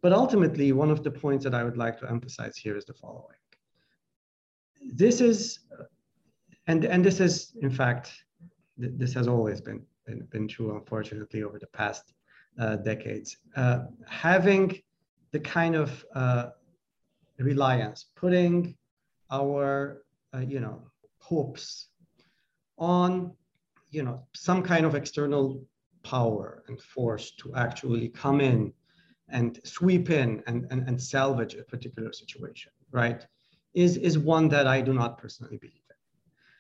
[0.03, 2.95] But ultimately, one of the points that I would like to emphasize here is the
[2.95, 3.41] following.
[4.93, 5.61] This is,
[6.67, 8.12] and, and this is, in fact,
[8.81, 12.05] th this has always been, been, been, true, unfortunately, over the past
[12.62, 13.29] uh, decades.
[13.62, 13.79] Uh,
[14.27, 14.67] having
[15.35, 16.47] the kind of uh,
[17.39, 18.77] reliance, putting
[19.31, 20.03] our,
[20.35, 20.77] uh, you know,
[21.19, 21.89] hopes
[22.79, 23.11] on,
[23.91, 25.45] you know, some kind of external
[26.11, 28.72] power and force to actually come in
[29.28, 33.26] and sweep in and, and, and salvage a particular situation, right,
[33.74, 35.96] is, is one that I do not personally believe in.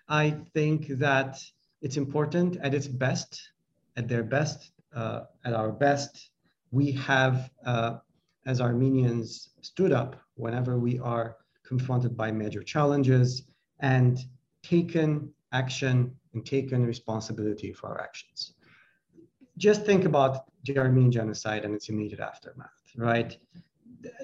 [0.08, 1.38] I think that
[1.80, 3.52] it's important at its best,
[3.96, 6.30] at their best, uh, at our best,
[6.72, 7.98] we have, uh,
[8.46, 13.42] as Armenians, stood up whenever we are confronted by major challenges
[13.78, 14.18] and
[14.64, 18.55] taken action and taken responsibility for our actions
[19.58, 23.36] just think about the Armenian genocide and its immediate aftermath, right?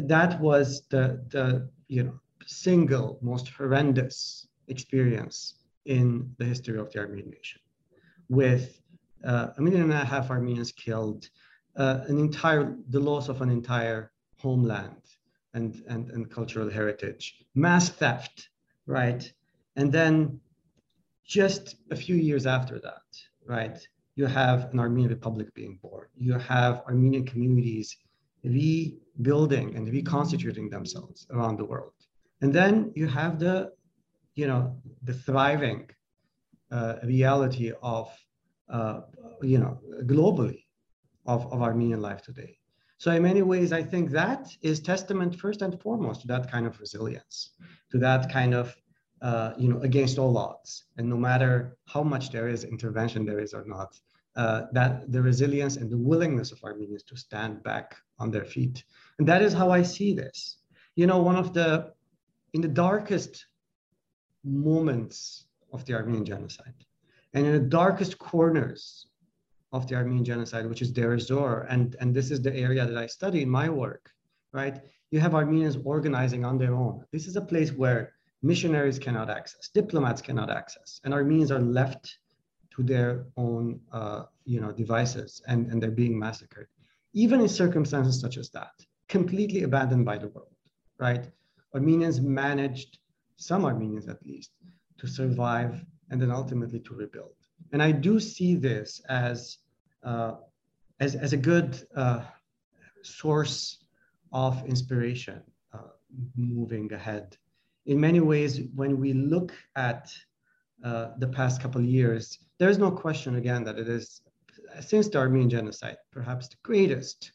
[0.01, 5.55] That was the, the you know, single most horrendous experience
[5.85, 7.61] in the history of the Armenian nation,
[8.28, 8.80] with
[9.24, 11.28] uh, a million and a half Armenians killed,
[11.76, 15.03] uh, an entire, the loss of an entire homeland
[15.55, 18.49] and, and, and cultural heritage, mass theft,
[18.87, 19.33] right?
[19.76, 20.41] And then
[21.24, 23.03] just a few years after that,
[23.47, 23.78] right,
[24.22, 26.06] you have an Armenian Republic being born.
[26.28, 27.88] You have Armenian communities
[28.58, 31.96] rebuilding and reconstituting themselves around the world.
[32.42, 33.56] And then you have the,
[34.40, 34.62] you know,
[35.08, 35.82] the thriving
[36.70, 38.06] uh, reality of,
[38.76, 38.98] uh,
[39.52, 39.74] you know,
[40.12, 40.60] globally
[41.32, 42.52] of, of Armenian life today.
[43.02, 46.64] So in many ways, I think that is testament first and foremost to that kind
[46.70, 47.36] of resilience,
[47.90, 48.66] to that kind of
[49.22, 50.70] uh, you know, against all odds.
[50.96, 53.90] And no matter how much there is intervention there is or not,
[54.37, 58.85] uh, that the resilience and the willingness of Armenians to stand back on their feet.
[59.18, 60.59] And that is how I see this.
[60.97, 61.93] You know, one of the,
[62.55, 63.47] in the darkest
[64.45, 66.74] moments of the Armenian genocide,
[67.35, 69.07] and in the darkest corners
[69.72, 72.97] of the Armenian genocide, which is Deir ez-Zor, and, and this is the area that
[72.97, 74.11] I study in my work,
[74.53, 74.80] right?
[75.11, 77.05] You have Armenians organizing on their own.
[77.11, 78.12] This is a place where
[78.43, 82.18] missionaries cannot access, diplomats cannot access, and Armenians are left
[82.76, 86.68] to their own uh, you know, devices and, and they're being massacred.
[87.12, 88.72] Even in circumstances such as that,
[89.08, 90.56] completely abandoned by the world,
[90.98, 91.28] right?
[91.74, 92.98] Armenians managed,
[93.36, 94.52] some Armenians at least,
[94.98, 97.34] to survive and then ultimately to rebuild.
[97.72, 99.58] And I do see this as,
[100.02, 100.32] uh,
[101.00, 102.22] as, as a good uh,
[103.02, 103.84] source
[104.32, 105.42] of inspiration
[105.74, 105.78] uh,
[106.36, 107.36] moving ahead
[107.86, 110.12] in many ways, when we look at
[110.84, 114.20] uh, the past couple of years, there is no question again that it is
[114.80, 117.32] since the Armenian genocide, perhaps the greatest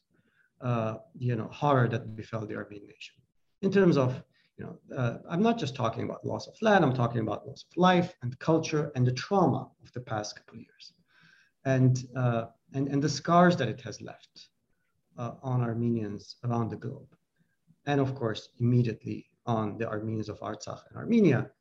[0.62, 3.16] uh, you know horror that befell the Armenian nation
[3.62, 4.24] in terms of
[4.58, 7.66] you know, uh, I'm not just talking about loss of land, I'm talking about loss
[7.70, 10.94] of life and culture and the trauma of the past couple years
[11.66, 14.48] and, uh, and, and the scars that it has left
[15.18, 17.12] uh, on Armenians around the globe.
[17.86, 21.52] And of course, immediately on the Armenians of Artsakh and Armenia.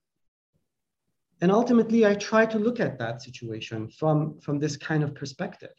[1.41, 5.75] And ultimately, I try to look at that situation from, from this kind of perspective,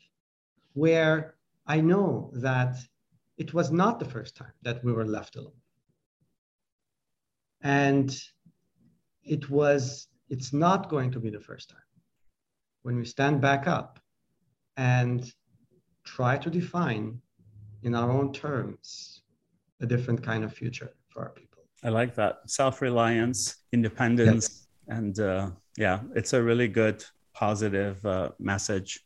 [0.73, 1.35] where
[1.65, 2.77] I know that
[3.37, 5.53] it was not the first time that we were left alone
[7.61, 8.17] and
[9.23, 11.79] it was, it's not going to be the first time.
[12.83, 13.99] When we stand back up
[14.77, 15.31] and
[16.03, 17.19] try to define
[17.83, 19.21] in our own terms
[19.81, 21.63] a different kind of future for our people.
[21.83, 24.66] I like that self reliance, independence, yes.
[24.87, 28.99] And uh, yeah, it's a really good positive uh, message.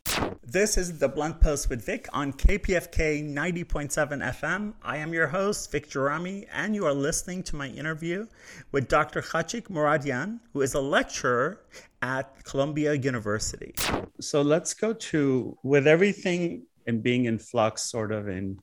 [0.43, 4.73] This is the Blunt Post with Vic on KPFK 90.7 FM.
[4.83, 8.25] I am your host, Vic Gerami, and you are listening to my interview
[8.71, 9.21] with Dr.
[9.21, 11.61] Khatchig Mouradian, who is a lecturer
[12.01, 13.73] at Columbia University.
[14.19, 18.59] So let's go to, with everything and being in flux, sort of in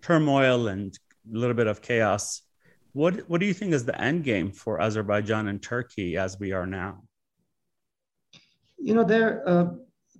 [0.00, 0.98] turmoil and
[1.32, 2.42] a little bit of chaos,
[2.92, 6.52] what, what do you think is the end game for Azerbaijan and Turkey as we
[6.52, 7.02] are now?
[8.82, 9.66] you know, there, uh,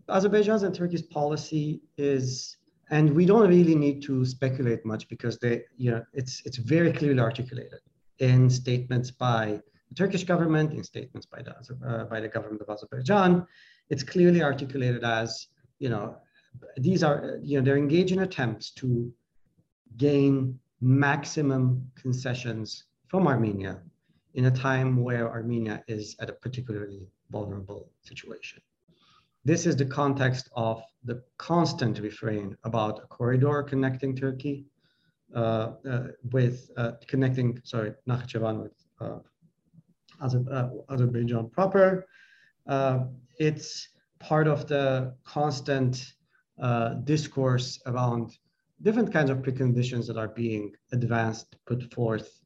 [0.08, 2.56] Azerbaijan's and Turkey's policy is,
[2.90, 6.92] and we don't really need to speculate much because they, you know, it's it's very
[6.92, 7.80] clearly articulated
[8.18, 11.54] in statements by the Turkish government, in statements by the
[11.86, 13.46] uh, by the government of Azerbaijan.
[13.90, 15.48] It's clearly articulated as,
[15.80, 16.16] you know,
[16.76, 19.12] these are, you know, they're engaged in attempts to
[19.96, 23.80] gain maximum concessions from Armenia
[24.34, 28.60] in a time where Armenia is at a particularly vulnerable situation.
[29.44, 34.66] This is the context of the constant refrain about a corridor connecting Turkey
[35.34, 39.18] uh, uh, with uh, connecting, sorry, Nakhichevan with uh,
[40.20, 42.06] uh, Azerbaijan proper.
[42.66, 43.04] Uh,
[43.38, 46.12] it's part of the constant
[47.04, 48.36] discourse around
[48.82, 52.40] different kinds of preconditions that are being advanced, put forth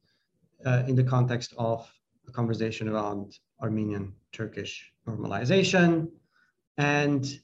[0.87, 1.89] in the context of
[2.27, 6.09] a conversation around Armenian Turkish normalization.
[6.77, 7.39] And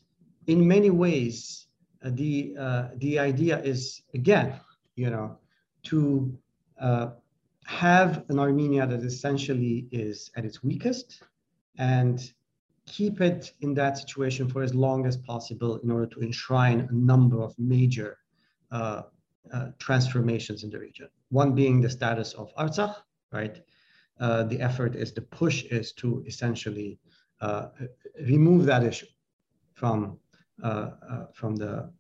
[0.48, 1.68] in many ways,
[2.04, 4.60] uh, the, uh, the idea is, again,
[4.96, 5.38] you know,
[5.84, 6.38] to
[6.80, 7.12] uh,
[7.66, 11.24] have an Armenia that essentially is at its weakest
[11.78, 12.34] and
[12.86, 16.94] keep it in that situation for as long as possible in order to enshrine a
[16.94, 18.18] number of major
[18.74, 19.04] uh,
[19.54, 21.08] uh, transformations in the region.
[21.30, 22.96] One being the status of Artsakh,
[23.32, 23.62] right?
[24.20, 27.00] Uh, the effort is, the push is to essentially
[27.42, 27.68] uh,
[28.26, 29.12] remove that issue
[29.74, 30.18] from,
[30.64, 31.92] uh, uh, from the,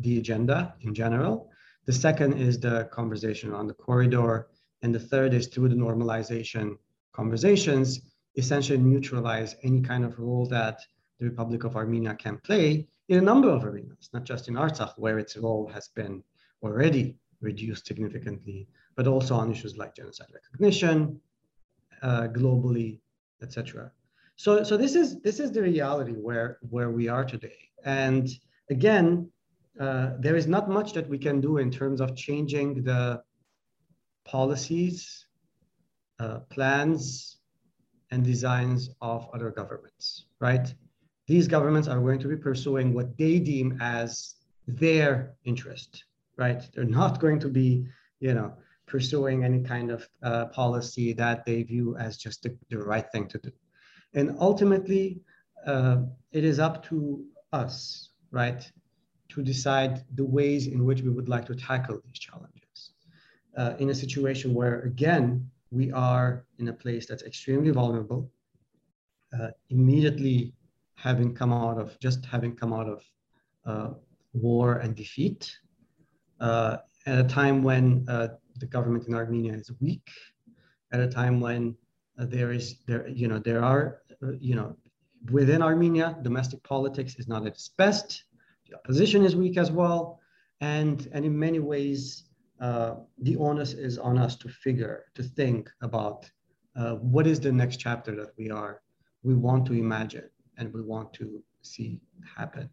[0.00, 1.50] the agenda in general.
[1.86, 4.48] The second is the conversation on the corridor.
[4.82, 6.76] And the third is through the normalization
[7.12, 8.00] conversations,
[8.36, 10.80] essentially neutralize any kind of role that
[11.18, 14.94] the Republic of Armenia can play in a number of arenas, not just in Artsakh,
[14.96, 16.22] where its role has been
[16.62, 21.20] already reduced significantly, but also on issues like genocide recognition,
[22.02, 23.00] uh, globally,
[23.42, 23.90] etc.
[24.36, 27.58] So, so this is this is the reality where where we are today.
[27.84, 28.28] And
[28.70, 29.28] again,
[29.80, 33.22] uh, there is not much that we can do in terms of changing the
[34.24, 35.26] policies,
[36.20, 37.38] uh, plans,
[38.12, 40.72] and designs of other governments, right?
[41.30, 44.34] These governments are going to be pursuing what they deem as
[44.66, 46.04] their interest,
[46.36, 46.60] right?
[46.72, 47.86] They're not going to be,
[48.18, 48.54] you know,
[48.86, 53.28] pursuing any kind of uh, policy that they view as just the, the right thing
[53.28, 53.52] to do.
[54.12, 55.20] And ultimately,
[55.72, 55.98] uh,
[56.32, 58.68] it is up to us, right,
[59.28, 62.78] to decide the ways in which we would like to tackle these challenges.
[63.56, 68.32] Uh, in a situation where, again, we are in a place that's extremely vulnerable,
[69.38, 70.54] uh, immediately
[71.02, 73.02] having come out of, just having come out of
[73.66, 73.90] uh,
[74.32, 75.50] war and defeat,
[76.40, 76.76] uh,
[77.06, 80.08] at a time when the government in Armenia is weak
[80.92, 81.74] at a time when
[82.18, 84.76] uh, there is there you know there are uh, you know
[85.30, 88.24] within Armenia domestic politics is not at its best
[88.68, 90.20] the opposition is weak as well
[90.60, 92.24] and and in many ways
[92.60, 96.30] uh, the onus is on us to figure to think about
[96.76, 98.82] uh, what is the next chapter that we are
[99.22, 100.28] we want to imagine
[100.60, 102.00] and we want to see
[102.36, 102.70] happen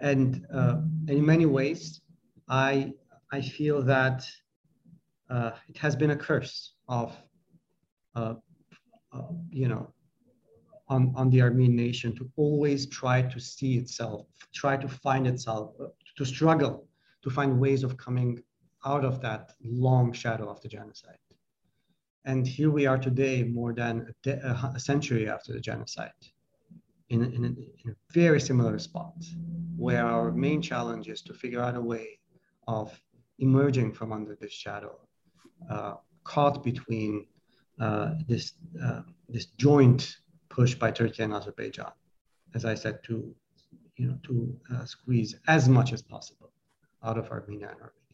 [0.00, 0.76] and, uh,
[1.08, 2.00] in many ways
[2.48, 2.94] I
[3.32, 4.26] I feel that
[5.28, 7.16] uh, it has been a curse of,
[8.14, 8.34] uh,
[9.50, 9.92] you know,
[10.88, 15.74] on, on the Armenian nation to always try to see itself, try to find itself,
[16.16, 16.86] to struggle
[17.22, 18.40] to find ways of coming
[18.84, 21.18] out of that long shadow of the genocide.
[22.24, 26.12] And here we are today, more than a, a century after the genocide,
[27.08, 29.14] in, in, a, in, a, very similar spot,
[29.76, 32.18] where our main challenge is to figure out a way
[32.66, 33.00] of
[33.38, 34.98] emerging from under this shadow,
[35.70, 35.94] uh,
[36.24, 37.26] caught between
[37.80, 40.16] uh, this, uh, this joint
[40.48, 41.92] push by Turkey and Azerbaijan,
[42.54, 43.34] as I said, to,
[43.96, 46.50] you know, to uh, squeeze as much as possible
[47.04, 48.05] out of Armenia and Armenia.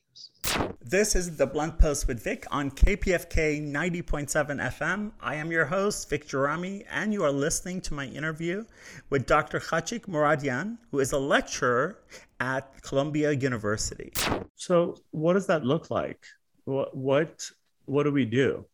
[0.84, 5.12] This is the Blunt Post with Vic on KPFK 90.7 FM.
[5.20, 8.64] I am your host, Vic Gerami, and you are listening to my interview
[9.08, 9.58] with Dr.
[9.58, 12.00] Khatchig Mouradian, who is a lecturer
[12.40, 14.12] at Columbia University.
[14.54, 16.26] So, what does that look like?
[16.64, 17.48] What, what,
[17.86, 18.66] what do we do?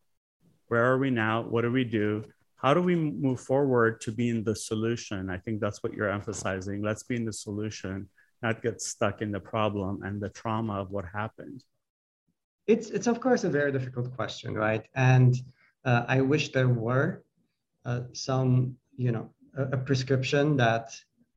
[0.66, 1.42] Where are we now?
[1.42, 2.24] What do we do?
[2.56, 5.30] How do we move forward to being the solution?
[5.30, 6.82] I think that's what you're emphasizing.
[6.82, 8.08] Let's be in the solution
[8.42, 11.64] not get stuck in the problem and the trauma of what happened?
[12.66, 14.84] It's, it's of course a very difficult question, right?
[14.94, 15.34] And
[15.84, 17.24] uh, I wish there were
[17.84, 20.90] uh, some, you know, a, a, prescription that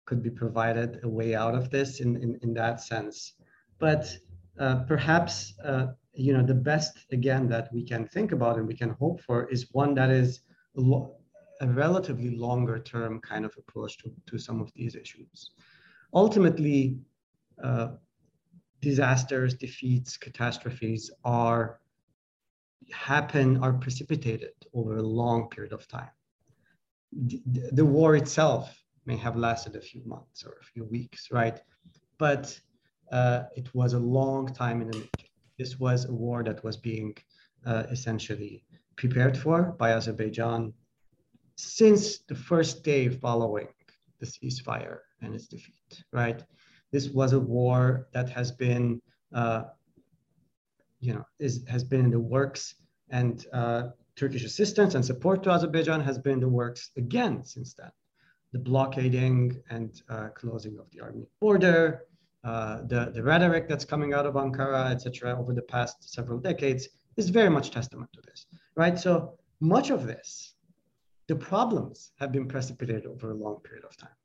[0.05, 3.35] could be provided a way out of this in, in, in that sense.
[3.79, 4.13] But
[4.59, 8.75] uh, perhaps, uh, you know, the best, again, that we can think about and we
[8.75, 10.41] can hope for is one that is
[10.75, 15.51] a relatively longer term kind of approach to, to some of these issues
[16.13, 16.97] ultimately,
[17.63, 17.89] uh,
[18.81, 21.79] disasters, defeats, catastrophes are
[22.91, 26.09] happen, are precipitated over a long period of time.
[27.13, 31.59] The, the war itself may have lasted a few months or a few weeks, right?
[32.17, 32.59] But
[33.11, 35.29] uh, it was a long time in the making.
[35.57, 37.15] This was a war that was being
[37.65, 38.63] uh, essentially
[38.95, 40.73] prepared for by Azerbaijan
[41.55, 43.67] since the first day following
[44.21, 46.43] the ceasefire and its defeat, right?
[46.91, 49.01] This was a war that has been,
[49.33, 49.63] uh,
[51.01, 52.75] you know, is, has been in the works
[53.09, 57.73] and uh, Turkish assistance and support to Azerbaijan has been in the works again since
[57.73, 57.91] then.
[58.53, 62.03] The blockading and uh, closing of the Armenian border,
[62.43, 66.89] uh, the, the rhetoric that's coming out of Ankara, etc., over the past several decades
[67.17, 68.45] is very much testament to this,
[68.75, 68.97] right?
[68.99, 70.50] So much of this,
[71.31, 74.17] the problems have been precipitated over a long period of time.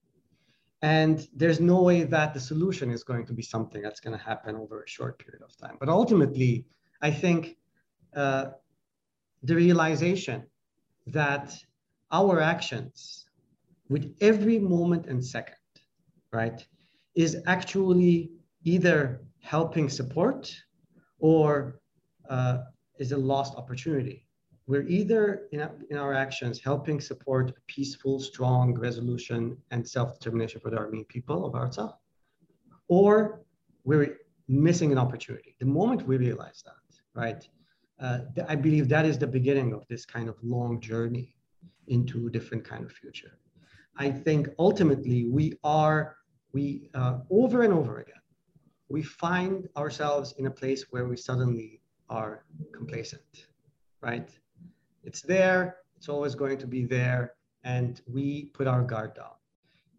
[0.82, 4.24] And there's no way that the solution is going to be something that's going to
[4.30, 5.76] happen over a short period of time.
[5.78, 6.66] But ultimately,
[7.00, 7.58] I think
[8.22, 8.46] uh,
[9.44, 10.38] the realization
[11.20, 11.46] that
[12.10, 13.26] our actions
[13.88, 15.70] with every moment and second,
[16.32, 16.58] right,
[17.14, 18.32] is actually
[18.64, 19.20] either
[19.54, 20.52] helping support
[21.20, 21.80] or
[22.28, 22.56] uh,
[22.98, 24.25] is a lost opportunity
[24.66, 30.70] we're either in, in our actions helping support a peaceful, strong resolution and self-determination for
[30.70, 31.94] the Armenian people of Artsakh,
[32.88, 33.42] or
[33.84, 35.54] we're missing an opportunity.
[35.60, 37.48] The moment we realize that, right,
[38.00, 41.36] uh, I believe that is the beginning of this kind of long journey
[41.86, 43.38] into a different kind of future.
[43.96, 46.16] I think ultimately we are,
[46.52, 48.14] we uh, over and over again,
[48.88, 53.46] we find ourselves in a place where we suddenly are complacent,
[54.00, 54.28] right?
[55.06, 59.36] It's there, it's always going to be there, and we put our guard down.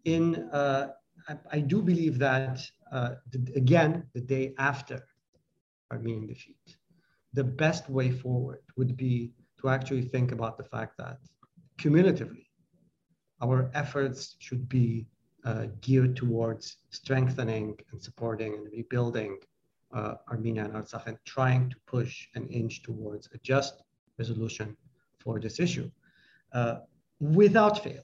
[0.04, 0.88] In, uh,
[1.28, 2.60] I, I, do believe that,
[2.92, 5.02] uh, the, again, the day after
[5.90, 6.76] Armenian defeat,
[7.32, 11.18] the best way forward would be to actually think about the fact that
[11.78, 12.46] cumulatively,
[13.40, 15.06] our efforts should be
[15.44, 19.38] uh, geared towards strengthening and supporting and rebuilding
[19.94, 23.82] uh, Armenia and Artsakh and trying to push an inch towards a just
[24.18, 24.76] resolution
[25.18, 25.90] for this issue
[26.52, 26.76] uh,
[27.20, 28.02] without fail,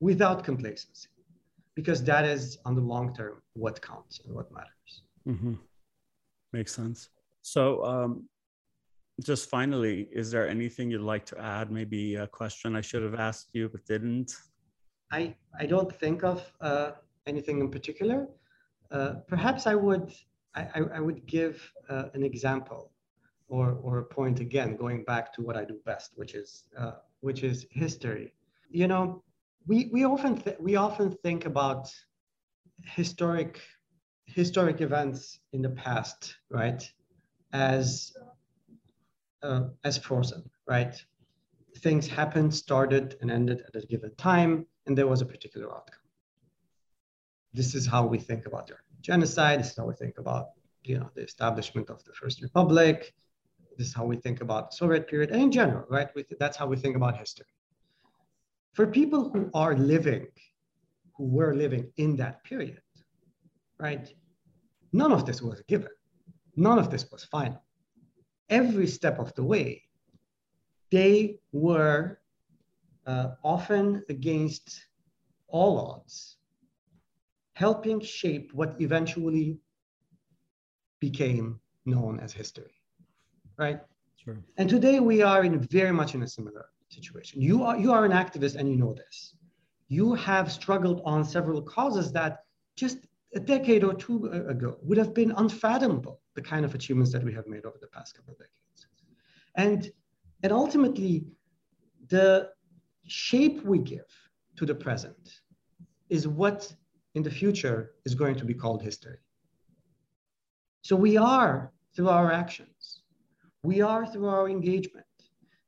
[0.00, 1.08] without complacency,
[1.74, 5.02] because that is on the long term what counts and what matters.
[5.26, 5.54] Mm-hmm.
[6.52, 7.08] Makes sense.
[7.42, 8.28] So, um,
[9.22, 11.70] just finally, is there anything you'd like to add?
[11.70, 14.34] Maybe a question I should have asked you but didn't.
[15.12, 16.92] I I don't think of uh,
[17.26, 18.26] anything in particular.
[18.90, 20.12] Uh, perhaps I would
[20.54, 21.56] I, I would give
[21.88, 22.90] uh, an example
[23.54, 26.94] or, or a point again, going back to what I do best, which is, uh,
[27.20, 28.34] which is history.
[28.68, 29.22] You know,
[29.68, 31.84] we, we, often th- we often think about
[32.84, 33.60] historic,
[34.26, 36.82] historic events in the past, right,
[37.52, 38.12] as,
[39.44, 40.94] uh, as frozen, right?
[41.78, 46.00] Things happened, started, and ended at a given time, and there was a particular outcome.
[47.52, 49.60] This is how we think about the genocide.
[49.60, 50.46] This is how we think about
[50.82, 53.14] you know the establishment of the First Republic,
[53.78, 56.08] this is how we think about the Soviet period and in general, right?
[56.38, 57.46] That's how we think about history.
[58.72, 60.26] for people who are living,
[61.16, 62.80] who were living in that period,
[63.78, 64.12] right?
[64.92, 65.90] None of this was given.
[66.56, 67.62] None of this was final.
[68.50, 69.82] Every step of the way,
[70.90, 72.20] they were
[73.06, 74.86] uh, often against
[75.48, 76.36] all odds,
[77.54, 79.58] helping shape what eventually
[81.00, 82.73] became known as history,
[83.58, 83.80] right?
[84.16, 84.38] Sure.
[84.56, 87.40] And today we are in very much in a similar situation.
[87.40, 89.36] You are you are an activist and you know this.
[89.88, 92.44] You have struggled on several causes that
[92.76, 92.98] just
[93.34, 97.22] a decade or two uh, ago would have been unfathomable, the kind of achievements that
[97.22, 98.86] we have made over the past couple of decades.
[99.56, 99.90] And,
[100.42, 101.24] and ultimately,
[102.08, 102.50] the
[103.06, 104.06] shape we give
[104.56, 105.40] to the present
[106.08, 106.72] is what
[107.14, 109.18] in the future is going to be called history.
[110.82, 113.02] So we are, through our actions,
[113.64, 115.06] we are through our engagement,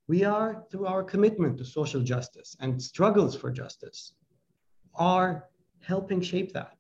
[0.07, 4.13] we are through our commitment to social justice and struggles for justice,
[4.95, 5.49] are
[5.83, 6.77] helping shape that.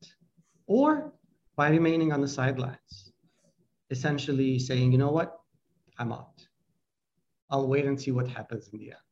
[0.67, 1.12] Or
[1.57, 3.12] by remaining on the sidelines,
[3.91, 5.41] essentially saying, you know what,
[5.99, 6.47] I'm out.
[7.51, 9.07] I'll wait and see what happens in the end.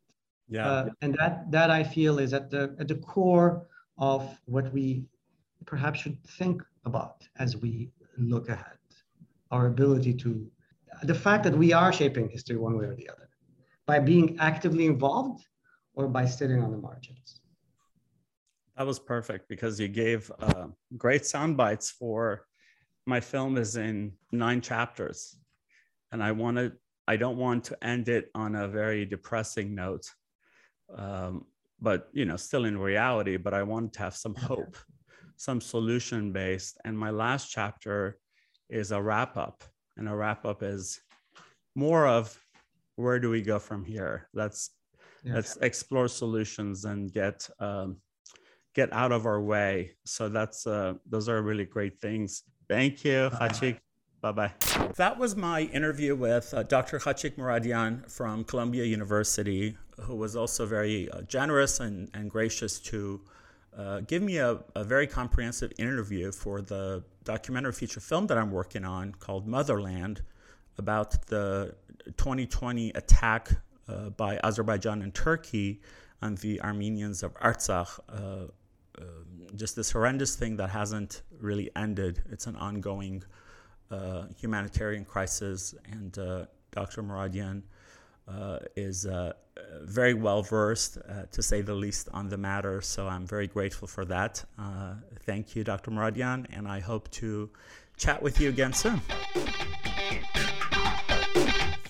[0.49, 0.69] Yeah.
[0.69, 5.07] Uh, and that that I feel is at the at the core of what we
[5.65, 8.77] perhaps should think about as we look ahead.
[9.51, 10.51] Our ability to
[11.07, 13.29] the fact that we are shaping history one way or the other
[13.87, 15.45] by being actively involved
[15.95, 17.41] or by sitting on the margins.
[18.77, 22.47] That was perfect because you gave uh, great sound bites for
[23.07, 25.37] my film is in nine chapters
[26.11, 26.73] and I wanted
[27.07, 30.07] I don't want to end it on a very depressing note
[30.97, 31.45] um,
[31.81, 34.77] but you know still in reality but i want to have some hope
[35.37, 38.19] some solution based and my last chapter
[38.71, 39.65] is a wrap up
[39.97, 41.01] and a wrap up is
[41.75, 42.39] more of
[42.97, 44.71] where do we go from here let's
[45.25, 45.35] yeah.
[45.35, 47.97] let's explore solutions and get um,
[48.75, 53.31] get out of our way so that's uh, those are really great things thank you
[53.33, 53.79] Khatchig.
[54.25, 54.53] Bye bye.
[54.97, 56.99] That was my interview with uh, Dr.
[56.99, 63.21] Khatchig Mouradian from Columbia University, who was also very uh, generous and, and gracious to
[63.77, 68.51] uh, give me a, a, very comprehensive interview for the documentary feature film that I'm
[68.51, 70.23] working on called Motherland
[70.79, 71.75] about the
[72.17, 73.51] 2020 attack
[73.89, 75.81] uh, by Azerbaijan and Turkey
[76.23, 77.99] on the Armenians of Artsakh.
[78.09, 78.47] Uh,
[79.01, 82.23] um, just this horrendous thing that hasn't really ended.
[82.31, 83.23] It's an ongoing
[83.91, 87.03] uh, humanitarian crisis, and uh, Dr.
[87.03, 87.63] Mouradian
[88.27, 92.81] uh, is uh, uh, very well versed, uh, to say the least, on the matter.
[92.81, 94.45] So I'm very grateful for that.
[95.21, 95.91] thank you, Dr.
[95.91, 97.51] Mouradian, and I hope to
[97.97, 99.01] chat with you again soon.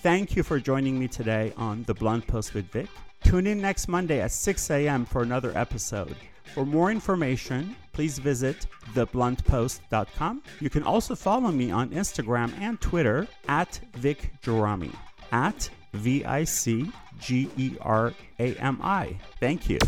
[0.01, 2.87] Thank you for joining me today on The Blunt Post with Vic.
[3.23, 5.05] Tune in next Monday at 6 a.m.
[5.05, 6.15] for another episode.
[6.53, 10.43] For more information, please visit thebluntpost.com.
[10.59, 14.93] You can also follow me on Instagram and Twitter at Vic Gerami,
[15.31, 19.17] at V I C G E R A M I.
[19.39, 19.79] Thank you.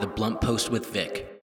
[0.00, 1.27] The Blunt Post with Vic.